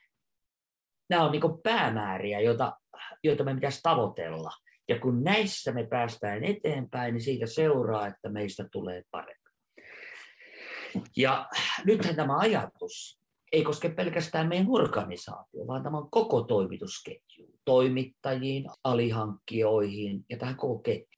nämä 1.10 1.26
on 1.26 1.32
niin 1.32 1.62
päämääriä, 1.64 2.40
joita, 2.40 2.78
joita 3.24 3.44
me 3.44 3.56
pitäisi 3.56 3.80
tavoitella. 3.84 4.52
Ja 4.90 5.00
kun 5.00 5.24
näissä 5.24 5.72
me 5.72 5.88
päästään 5.88 6.44
eteenpäin, 6.44 7.14
niin 7.14 7.22
siitä 7.22 7.46
seuraa, 7.46 8.08
että 8.08 8.30
meistä 8.30 8.68
tulee 8.72 9.04
parempi. 9.12 9.49
Ja 11.18 11.50
nythän 11.86 12.16
tämä 12.16 12.38
ajatus 12.38 13.20
ei 13.52 13.64
koske 13.64 13.90
pelkästään 13.90 14.48
meidän 14.48 14.68
organisaatio, 14.70 15.68
vaan 15.68 15.84
tämä 15.84 15.98
on 15.98 16.12
koko 16.12 16.42
toimitusketju, 16.42 17.54
toimittajiin, 17.66 18.66
alihankkijoihin 18.84 20.26
ja 20.30 20.38
tähän 20.38 20.56
koko 20.56 20.80
ketjuun. 20.80 21.10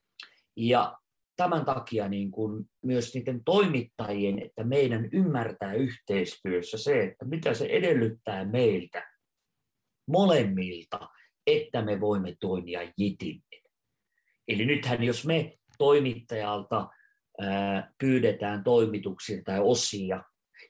Ja 0.56 0.98
tämän 1.36 1.66
takia 1.66 2.10
niin 2.10 2.32
kuin 2.32 2.66
myös 2.84 3.14
niiden 3.14 3.44
toimittajien, 3.44 4.40
että 4.40 4.64
meidän 4.64 5.10
ymmärtää 5.14 5.74
yhteistyössä 5.74 6.78
se, 6.78 7.04
että 7.04 7.26
mitä 7.26 7.54
se 7.54 7.66
edellyttää 7.66 8.46
meiltä 8.46 9.12
molemmilta, 10.08 11.10
että 11.48 11.82
me 11.82 12.00
voimme 12.00 12.36
toimia 12.40 12.92
jitimmin. 12.98 13.64
Eli 14.48 14.66
nythän 14.66 15.04
jos 15.04 15.26
me 15.26 15.58
toimittajalta 15.78 16.90
pyydetään 17.98 18.64
toimituksia 18.64 19.42
tai 19.46 19.60
osia, 19.60 20.24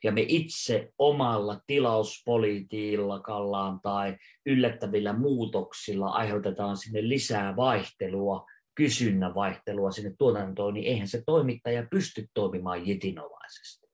ja 0.04 0.12
me 0.12 0.24
itse 0.28 0.88
omalla 0.98 1.60
tilauspolitiikallaan 1.66 3.80
tai 3.82 4.16
yllättävillä 4.46 5.12
muutoksilla 5.12 6.08
aiheutetaan 6.08 6.76
sinne 6.76 7.08
lisää 7.08 7.56
vaihtelua, 7.56 8.46
kysynnän 8.74 9.34
vaihtelua 9.34 9.90
sinne 9.90 10.14
tuotantoon, 10.18 10.74
niin 10.74 10.86
eihän 10.86 11.08
se 11.08 11.22
toimittaja 11.26 11.86
pysty 11.90 12.26
toimimaan 12.34 12.86
jitinomaisesti. 12.86 13.88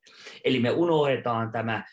Eli 0.44 0.60
me 0.60 0.70
unohdetaan 0.70 1.52
tämä 1.52 1.84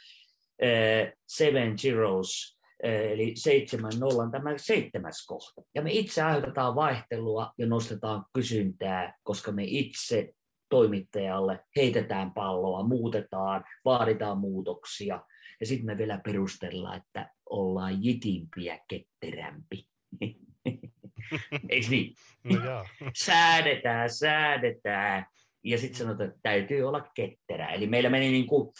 Seven 1.27 1.79
Zeros, 1.79 2.57
eli 2.83 3.31
seitsemän 3.35 3.91
nollan 3.99 4.31
tämä 4.31 4.57
seitsemäs 4.57 5.25
kohta. 5.27 5.61
Ja 5.75 5.81
me 5.81 5.91
itse 5.91 6.21
aiheutetaan 6.21 6.75
vaihtelua 6.75 7.53
ja 7.57 7.65
nostetaan 7.65 8.25
kysyntää, 8.33 9.17
koska 9.23 9.51
me 9.51 9.63
itse 9.67 10.33
toimittajalle, 10.69 11.60
heitetään 11.75 12.32
palloa, 12.32 12.88
muutetaan, 12.88 13.63
vaaditaan 13.86 14.38
muutoksia. 14.38 15.21
Ja 15.60 15.65
sitten 15.65 15.86
me 15.86 15.97
vielä 15.97 16.21
perustellaan, 16.25 16.97
että 16.97 17.30
ollaan 17.49 18.04
jitimpiä 18.04 18.80
ketterämpi. 18.88 19.88
Eikö 21.69 21.88
niin? 21.89 22.15
No 22.43 22.86
säädetään, 23.25 24.10
säädetään. 24.10 25.25
Ja 25.63 25.78
sitten 25.78 25.97
sanotaan, 25.97 26.30
että 26.30 26.39
täytyy 26.43 26.84
olla 26.84 27.12
ketterä. 27.15 27.69
Eli 27.69 27.88
meillä 27.88 28.10
meni 28.10 28.32
niin 28.32 28.47
kuin, 28.47 28.73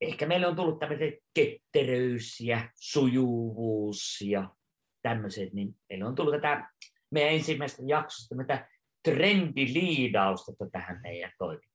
ehkä 0.00 0.26
meillä 0.26 0.48
on 0.48 0.56
tullut 0.56 0.78
tämmöiset 0.78 1.14
ketteryys 1.34 2.40
ja 2.40 2.68
sujuvuus 2.74 4.20
ja 4.24 4.50
tämmöiset, 5.02 5.52
niin 5.52 5.76
meillä 5.88 6.06
on 6.06 6.14
tullut 6.14 6.34
tätä 6.34 6.68
meidän 7.10 7.34
ensimmäistä 7.34 7.82
jaksosta 7.86 8.34
tätä 8.36 8.68
trendiliidausta 9.04 10.52
tähän 10.72 11.00
meidän 11.02 11.32
toimintaan. 11.38 11.74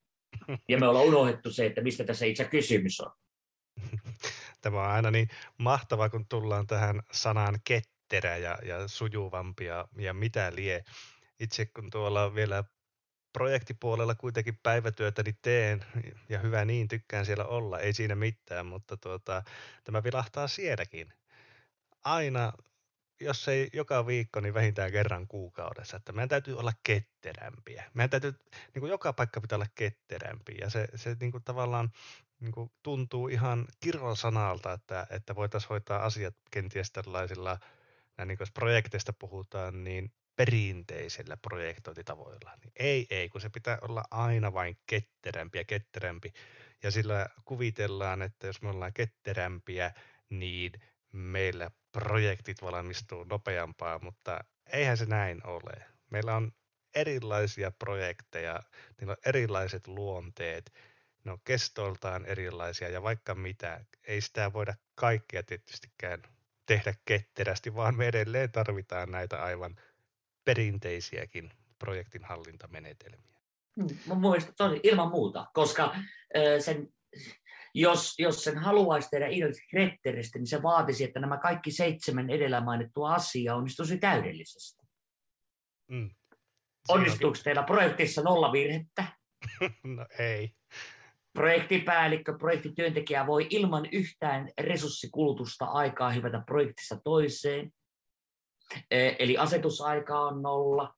Ja 0.69 0.79
me 0.79 0.87
ollaan 0.89 1.05
unohdettu 1.05 1.51
se, 1.51 1.65
että 1.65 1.81
mistä 1.81 2.03
tässä 2.03 2.25
itse 2.25 2.45
kysymys 2.45 3.01
on. 3.01 3.11
Tämä 4.61 4.79
on 4.81 4.89
aina 4.91 5.11
niin 5.11 5.29
mahtavaa, 5.57 6.09
kun 6.09 6.25
tullaan 6.29 6.67
tähän 6.67 7.01
sanaan 7.11 7.59
ketterä 7.63 8.37
ja, 8.37 8.57
ja 8.63 8.87
sujuvampi 8.87 9.65
ja, 9.65 9.87
ja 9.97 10.13
mitä 10.13 10.51
lie. 10.55 10.83
Itse 11.39 11.65
kun 11.65 11.89
tuolla 11.89 12.35
vielä 12.35 12.63
projektipuolella 13.33 14.15
kuitenkin 14.15 14.59
päivätyötäni 14.63 15.33
teen, 15.41 15.85
ja 16.29 16.39
hyvä 16.39 16.65
niin, 16.65 16.87
tykkään 16.87 17.25
siellä 17.25 17.45
olla, 17.45 17.79
ei 17.79 17.93
siinä 17.93 18.15
mitään, 18.15 18.65
mutta 18.65 18.97
tuota, 18.97 19.43
tämä 19.83 20.03
vilahtaa 20.03 20.47
sielläkin. 20.47 21.13
Aina 22.03 22.53
jos 23.19 23.47
ei 23.47 23.69
joka 23.73 24.07
viikko, 24.07 24.39
niin 24.39 24.53
vähintään 24.53 24.91
kerran 24.91 25.27
kuukaudessa. 25.27 25.97
Että 25.97 26.11
meidän 26.11 26.29
täytyy 26.29 26.57
olla 26.57 26.73
ketterämpiä. 26.83 27.83
Meidän 27.93 28.09
täytyy, 28.09 28.33
niin 28.73 28.79
kuin 28.79 28.89
joka 28.89 29.13
paikka 29.13 29.41
pitää 29.41 29.55
olla 29.55 29.67
ketterämpi. 29.75 30.55
Ja 30.61 30.69
se, 30.69 30.87
se 30.95 31.15
niin 31.19 31.31
kuin 31.31 31.43
tavallaan 31.43 31.91
niin 32.39 32.51
kuin 32.51 32.71
tuntuu 32.83 33.27
ihan 33.27 33.67
kirrosanalta, 33.79 34.73
että, 34.73 35.07
että 35.09 35.35
voitaisiin 35.35 35.69
hoitaa 35.69 36.05
asiat 36.05 36.35
kenties 36.51 36.91
tällaisilla, 36.91 37.59
niin 38.17 38.37
kuin 38.37 38.39
jos 38.39 38.51
projekteista 38.51 39.13
puhutaan, 39.13 39.83
niin 39.83 40.11
perinteisillä 40.35 41.37
projektointitavoilla. 41.37 42.51
Niin 42.63 42.71
ei, 42.75 43.07
ei, 43.09 43.29
kun 43.29 43.41
se 43.41 43.49
pitää 43.49 43.77
olla 43.81 44.03
aina 44.11 44.53
vain 44.53 44.77
ketterämpi 44.85 45.57
ja 45.57 45.63
ketterämpi. 45.63 46.33
Ja 46.83 46.91
sillä 46.91 47.29
kuvitellaan, 47.45 48.21
että 48.21 48.47
jos 48.47 48.61
me 48.61 48.69
ollaan 48.69 48.93
ketterämpiä, 48.93 49.93
niin 50.29 50.71
meillä 51.11 51.71
projektit 51.91 52.61
valmistuu 52.61 53.23
nopeampaa, 53.23 53.99
mutta 53.99 54.43
eihän 54.73 54.97
se 54.97 55.05
näin 55.05 55.47
ole. 55.47 55.85
Meillä 56.09 56.35
on 56.35 56.51
erilaisia 56.95 57.71
projekteja, 57.71 58.59
niillä 58.99 59.11
on 59.11 59.17
erilaiset 59.25 59.87
luonteet, 59.87 60.73
ne 61.23 61.31
on 61.31 61.39
kestoltaan 61.43 62.25
erilaisia 62.25 62.89
ja 62.89 63.03
vaikka 63.03 63.35
mitä. 63.35 63.85
Ei 64.03 64.21
sitä 64.21 64.53
voida 64.53 64.73
kaikkea 64.95 65.43
tietystikään 65.43 66.21
tehdä 66.65 66.93
ketterästi, 67.05 67.75
vaan 67.75 67.97
me 67.97 68.07
edelleen 68.07 68.51
tarvitaan 68.51 69.11
näitä 69.11 69.43
aivan 69.43 69.75
perinteisiäkin 70.45 71.51
projektin 71.79 72.23
hallintamenetelmiä. 72.23 73.39
Mä 74.07 74.13
muistan, 74.13 74.79
ilman 74.83 75.09
muuta, 75.09 75.47
koska 75.53 75.95
sen, 76.59 76.93
jos, 77.73 78.19
jos 78.19 78.43
sen 78.43 78.57
haluaisi 78.57 79.09
tehdä 79.09 79.27
ideallisesti 79.27 80.39
niin 80.39 80.47
se 80.47 80.63
vaatisi, 80.63 81.03
että 81.03 81.19
nämä 81.19 81.37
kaikki 81.37 81.71
seitsemän 81.71 82.29
edellä 82.29 82.61
mainittua 82.61 83.13
asiaa 83.13 83.55
onnistuisi 83.55 83.97
täydellisesti. 83.97 84.87
Mm. 85.91 86.09
Onnistuuko 86.87 87.37
teillä 87.43 87.63
projektissa 87.63 88.21
nolla 88.21 88.51
virhettä? 88.51 89.05
no 89.95 90.05
ei. 90.19 90.51
Projektipäällikkö, 91.33 92.37
projektityöntekijä 92.37 93.27
voi 93.27 93.47
ilman 93.49 93.85
yhtään 93.91 94.49
resurssikulutusta 94.61 95.65
aikaa 95.65 96.11
hyvätä 96.11 96.43
projektissa 96.45 96.97
toiseen. 97.03 97.71
Eli 98.91 99.37
asetusaika 99.37 100.19
on 100.19 100.41
nolla. 100.41 100.95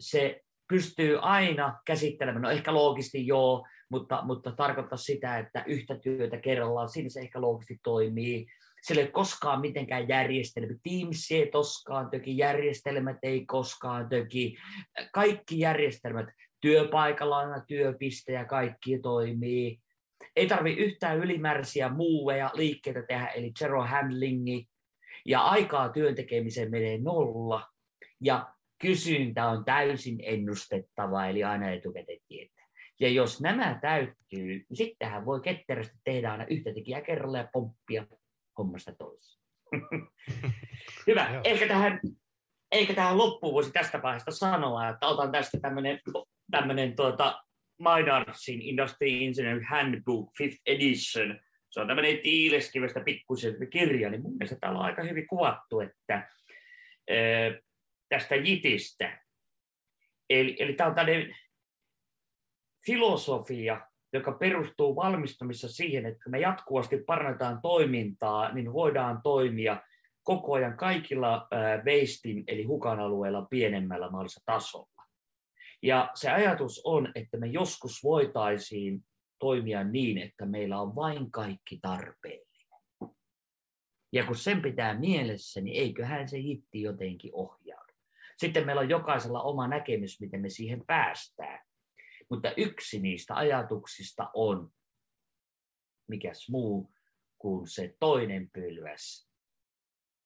Se 0.00 0.40
pystyy 0.68 1.18
aina 1.22 1.80
käsittelemään, 1.86 2.42
no 2.42 2.50
ehkä 2.50 2.74
loogisesti 2.74 3.26
joo, 3.26 3.66
mutta, 3.88 4.22
mutta 4.24 4.52
tarkoittaa 4.52 4.98
sitä, 4.98 5.38
että 5.38 5.64
yhtä 5.66 5.98
työtä 5.98 6.36
kerrallaan, 6.36 6.88
siinä 6.88 7.08
se 7.08 7.20
ehkä 7.20 7.40
loogisesti 7.40 7.80
toimii. 7.82 8.46
Sillä 8.82 9.02
ei 9.02 9.08
koskaan 9.08 9.60
mitenkään 9.60 10.08
järjestelmä. 10.08 10.74
Teams 10.82 11.30
ei 11.30 11.50
koskaan 11.50 12.10
töki, 12.10 12.38
järjestelmät 12.38 13.16
ei 13.22 13.46
koskaan 13.46 14.08
töki. 14.08 14.56
Kaikki 15.12 15.58
järjestelmät, 15.58 16.26
työpaikalla 16.60 17.38
on 17.38 17.62
työpiste 17.66 18.32
ja 18.32 18.44
kaikki 18.44 18.98
toimii. 18.98 19.78
Ei 20.36 20.46
tarvi 20.46 20.72
yhtään 20.72 21.18
ylimääräisiä 21.18 21.88
muuveja 21.88 22.50
liikkeitä 22.54 23.02
tehdä, 23.02 23.26
eli 23.26 23.52
zero 23.58 23.82
handlingi, 23.82 24.68
ja 25.26 25.40
aikaa 25.40 25.88
työntekemiseen 25.88 26.70
menee 26.70 26.98
nolla, 26.98 27.68
ja 28.20 28.54
kysyntä 28.78 29.48
on 29.48 29.64
täysin 29.64 30.18
ennustettava, 30.22 31.26
eli 31.26 31.44
aina 31.44 31.70
etukäteen 31.70 32.18
tietää. 32.28 32.55
Ja 33.00 33.08
jos 33.08 33.40
nämä 33.40 33.78
täyttyy, 33.82 34.46
niin 34.46 34.66
sittenhän 34.72 35.26
voi 35.26 35.40
ketterästi 35.40 35.98
tehdä 36.04 36.32
aina 36.32 36.46
yhtä 36.50 36.74
tekijää 36.74 37.00
kerralla 37.00 37.38
ja 37.38 37.48
pomppia 37.52 38.06
hommasta 38.58 38.92
toiseen. 38.98 39.42
Hyvä. 41.06 41.40
Ehkä 41.44 41.68
tähän, 41.68 42.00
eikä 42.72 42.94
tähän 42.94 43.18
loppuun 43.18 43.54
voisi 43.54 43.72
tästä 43.72 44.02
vaiheesta 44.02 44.30
sanoa, 44.30 44.88
että 44.88 45.06
otan 45.06 45.32
tästä 45.32 45.60
tämmöinen 45.60 46.00
tämmöinen 46.50 46.96
tuota, 46.96 47.42
Maynardsin 47.78 48.62
Industry 48.62 49.08
Engineering 49.08 49.66
Handbook 49.68 50.30
5th 50.42 50.60
Edition. 50.66 51.40
Se 51.70 51.80
on 51.80 51.86
tämmöinen 51.86 52.18
tiileskivestä 52.18 53.00
pikkuisen 53.00 53.70
kirja, 53.70 54.10
niin 54.10 54.22
mun 54.22 54.32
mielestä 54.32 54.56
täällä 54.60 54.78
on 54.78 54.84
aika 54.84 55.02
hyvin 55.02 55.26
kuvattu, 55.26 55.80
että 55.80 56.14
ää, 56.14 56.26
tästä 58.08 58.34
JITistä. 58.34 59.22
Eli, 60.30 60.56
eli 60.58 60.72
tämä 60.72 60.90
on 60.90 60.96
tämmöinen 60.96 61.36
filosofia, 62.86 63.86
joka 64.12 64.32
perustuu 64.32 64.96
valmistumissa 64.96 65.68
siihen, 65.68 66.06
että 66.06 66.30
me 66.30 66.40
jatkuvasti 66.40 66.98
parannetaan 66.98 67.62
toimintaa, 67.62 68.52
niin 68.52 68.72
voidaan 68.72 69.22
toimia 69.22 69.82
koko 70.22 70.54
ajan 70.54 70.76
kaikilla 70.76 71.48
veistin 71.84 72.44
eli 72.46 72.64
hukan 72.64 73.00
alueella 73.00 73.46
pienemmällä 73.50 74.10
mahdollisella 74.10 74.44
tasolla. 74.46 75.04
Ja 75.82 76.10
se 76.14 76.30
ajatus 76.30 76.80
on, 76.84 77.12
että 77.14 77.36
me 77.36 77.46
joskus 77.46 78.04
voitaisiin 78.04 79.04
toimia 79.38 79.84
niin, 79.84 80.18
että 80.18 80.46
meillä 80.46 80.80
on 80.80 80.94
vain 80.94 81.30
kaikki 81.30 81.78
tarpeellinen. 81.82 82.46
Ja 84.12 84.24
kun 84.26 84.36
sen 84.36 84.62
pitää 84.62 84.98
mielessä, 84.98 85.60
niin 85.60 85.76
eiköhän 85.76 86.28
se 86.28 86.38
hitti 86.38 86.82
jotenkin 86.82 87.30
ohjaudu. 87.34 87.92
Sitten 88.36 88.66
meillä 88.66 88.80
on 88.80 88.88
jokaisella 88.88 89.42
oma 89.42 89.68
näkemys, 89.68 90.20
miten 90.20 90.40
me 90.40 90.48
siihen 90.48 90.82
päästään. 90.86 91.66
Mutta 92.30 92.52
yksi 92.56 93.00
niistä 93.00 93.34
ajatuksista 93.34 94.30
on, 94.34 94.72
mikäs 96.08 96.48
muu 96.48 96.94
kuin 97.38 97.68
se 97.68 97.96
toinen 98.00 98.50
pylväs. 98.50 99.28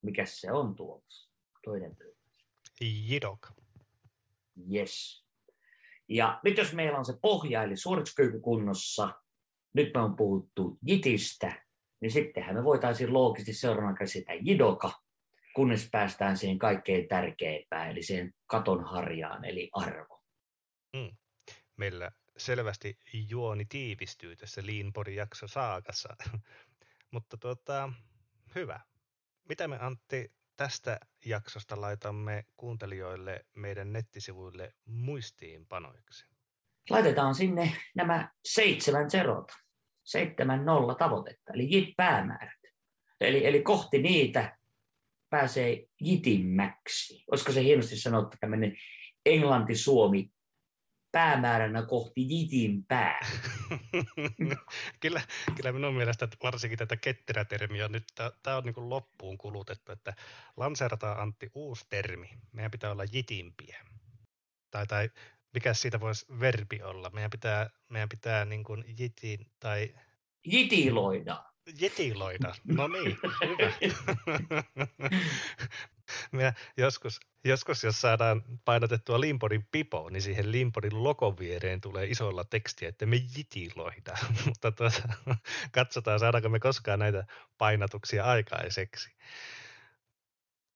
Mikäs 0.02 0.40
se 0.40 0.52
on 0.52 0.76
tuossa? 0.76 1.30
Toinen 1.64 1.96
pylväs. 1.96 2.20
Jidok. 2.80 3.48
Yes. 4.72 5.24
Ja 6.08 6.40
nyt 6.44 6.58
jos 6.58 6.72
meillä 6.72 6.98
on 6.98 7.04
se 7.04 7.18
pohja, 7.22 7.62
eli 7.62 7.76
suorituskyky 7.76 8.40
kunnossa, 8.40 9.14
nyt 9.72 9.94
me 9.94 10.00
on 10.00 10.16
puhuttu 10.16 10.78
jitistä, 10.86 11.66
niin 12.00 12.12
sittenhän 12.12 12.54
me 12.54 12.64
voitaisiin 12.64 13.12
loogisesti 13.12 13.52
seuraavana 13.52 13.96
käsitä 13.96 14.32
jidoka, 14.34 14.92
kunnes 15.54 15.88
päästään 15.92 16.36
siihen 16.36 16.58
kaikkein 16.58 17.08
tärkeimpään, 17.08 17.90
eli 17.90 18.02
siihen 18.02 18.34
katon 18.46 18.84
harjaan, 18.84 19.44
eli 19.44 19.70
arvo. 19.72 20.22
Mm. 20.96 21.16
Meillä 21.80 22.10
selvästi 22.36 22.98
juoni 23.12 23.64
tiivistyy 23.64 24.36
tässä 24.36 24.62
Leanbodin 24.66 25.16
jakso 25.16 25.48
saakassa, 25.48 26.16
mutta 27.10 27.36
tuota, 27.36 27.92
hyvä. 28.54 28.80
Mitä 29.48 29.68
me 29.68 29.78
Antti 29.80 30.32
tästä 30.56 31.00
jaksosta 31.24 31.80
laitamme 31.80 32.44
kuuntelijoille 32.56 33.44
meidän 33.54 33.92
nettisivuille 33.92 34.74
muistiinpanoiksi? 34.84 36.26
Laitetaan 36.90 37.34
sinne 37.34 37.76
nämä 37.94 38.30
seitsemän 38.44 39.10
zerota, 39.10 39.54
seitsemän 40.04 40.64
nolla 40.64 40.94
tavoitetta, 40.94 41.52
eli 41.54 41.68
JIT-päämäärät. 41.70 42.60
Eli, 43.20 43.46
eli 43.46 43.62
kohti 43.62 44.02
niitä 44.02 44.58
pääsee 45.30 45.84
jitimmäksi. 46.00 47.24
Olisiko 47.30 47.52
se 47.52 47.62
hienosti 47.62 47.96
sanottu 47.96 48.36
tämmöinen 48.40 48.76
englanti-suomi 49.26 50.30
päämääränä 51.12 51.82
kohti 51.82 52.26
jitin 52.28 52.84
pää. 52.84 53.26
kyllä, 55.00 55.22
kyllä 55.56 55.72
minun 55.72 55.94
mielestä 55.94 56.28
varsinkin 56.42 56.78
tätä 56.78 56.96
ketterätermiä 56.96 57.88
nyt 57.88 58.04
tämä 58.42 58.56
on 58.56 58.64
niin 58.64 58.90
loppuun 58.90 59.38
kulutettu, 59.38 59.92
että 59.92 60.14
lanseerataan 60.56 61.20
Antti 61.20 61.50
uusi 61.54 61.86
termi. 61.88 62.30
Meidän 62.52 62.70
pitää 62.70 62.90
olla 62.90 63.04
jitimpiä. 63.12 63.84
Tai, 64.70 64.86
tai 64.86 65.10
mikä 65.54 65.74
siitä 65.74 66.00
voisi 66.00 66.26
verbi 66.40 66.82
olla? 66.82 67.10
Meidän 67.10 67.30
pitää, 67.30 67.70
meidän 67.88 68.08
pitää 68.08 68.44
niin 68.44 68.64
kuin 68.64 68.84
jitin 68.98 69.46
tai... 69.60 69.94
Jitiloida. 70.46 71.44
Jetiloida, 71.80 72.54
no 72.64 72.88
niin, 72.88 73.18
hyvä. 73.44 73.72
Minä 76.40 76.52
joskus, 76.76 77.20
joskus, 77.44 77.84
jos 77.84 78.00
saadaan 78.00 78.42
painotettua 78.64 79.20
Limpodin 79.20 79.68
pipo, 79.72 80.10
niin 80.10 80.22
siihen 80.22 80.52
Limpodin 80.52 81.04
logon 81.04 81.38
viereen 81.38 81.80
tulee 81.80 82.06
isolla 82.06 82.44
tekstiä, 82.44 82.88
että 82.88 83.06
me 83.06 83.16
jitiloida. 83.36 84.16
Mutta 84.46 84.72
tuota, 84.72 85.02
katsotaan, 85.72 86.20
saadaanko 86.20 86.48
me 86.48 86.60
koskaan 86.60 86.98
näitä 86.98 87.24
painatuksia 87.58 88.24
aikaiseksi. 88.24 89.10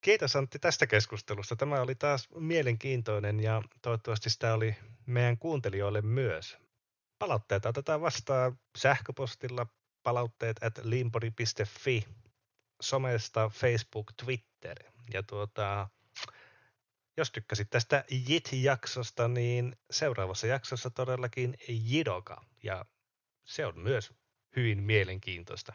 Kiitos 0.01 0.35
Antti 0.35 0.59
tästä 0.59 0.87
keskustelusta. 0.87 1.55
Tämä 1.55 1.81
oli 1.81 1.95
taas 1.95 2.29
mielenkiintoinen 2.35 3.39
ja 3.39 3.61
toivottavasti 3.81 4.29
sitä 4.29 4.53
oli 4.53 4.75
meidän 5.05 5.37
kuuntelijoille 5.37 6.01
myös. 6.01 6.57
Palautteita 7.19 7.69
otetaan 7.69 8.01
vastaan 8.01 8.59
sähköpostilla 8.77 9.67
palautteet 10.03 10.63
at 10.63 10.77
limpodi.fi, 10.83 12.05
somesta 12.81 13.49
Facebook, 13.49 14.13
Twitter. 14.25 14.94
Ja 15.13 15.23
tuota, 15.23 15.87
jos 17.17 17.31
tykkäsit 17.31 17.69
tästä 17.69 18.03
JIT-jaksosta, 18.09 19.27
niin 19.27 19.77
seuraavassa 19.91 20.47
jaksossa 20.47 20.89
todellakin 20.89 21.57
Jidoka. 21.67 22.45
Ja 22.63 22.85
se 23.43 23.65
on 23.65 23.79
myös 23.79 24.13
hyvin 24.55 24.83
mielenkiintoista. 24.83 25.73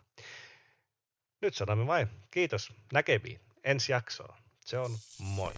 Nyt 1.41 1.55
sanomme 1.55 1.87
vain 1.87 2.09
kiitos 2.31 2.73
näkemiin 2.93 3.41
ensi 3.65 3.93
jaksoon. 3.93 4.37
Se 4.65 4.79
on 4.79 4.91
moi. 5.19 5.53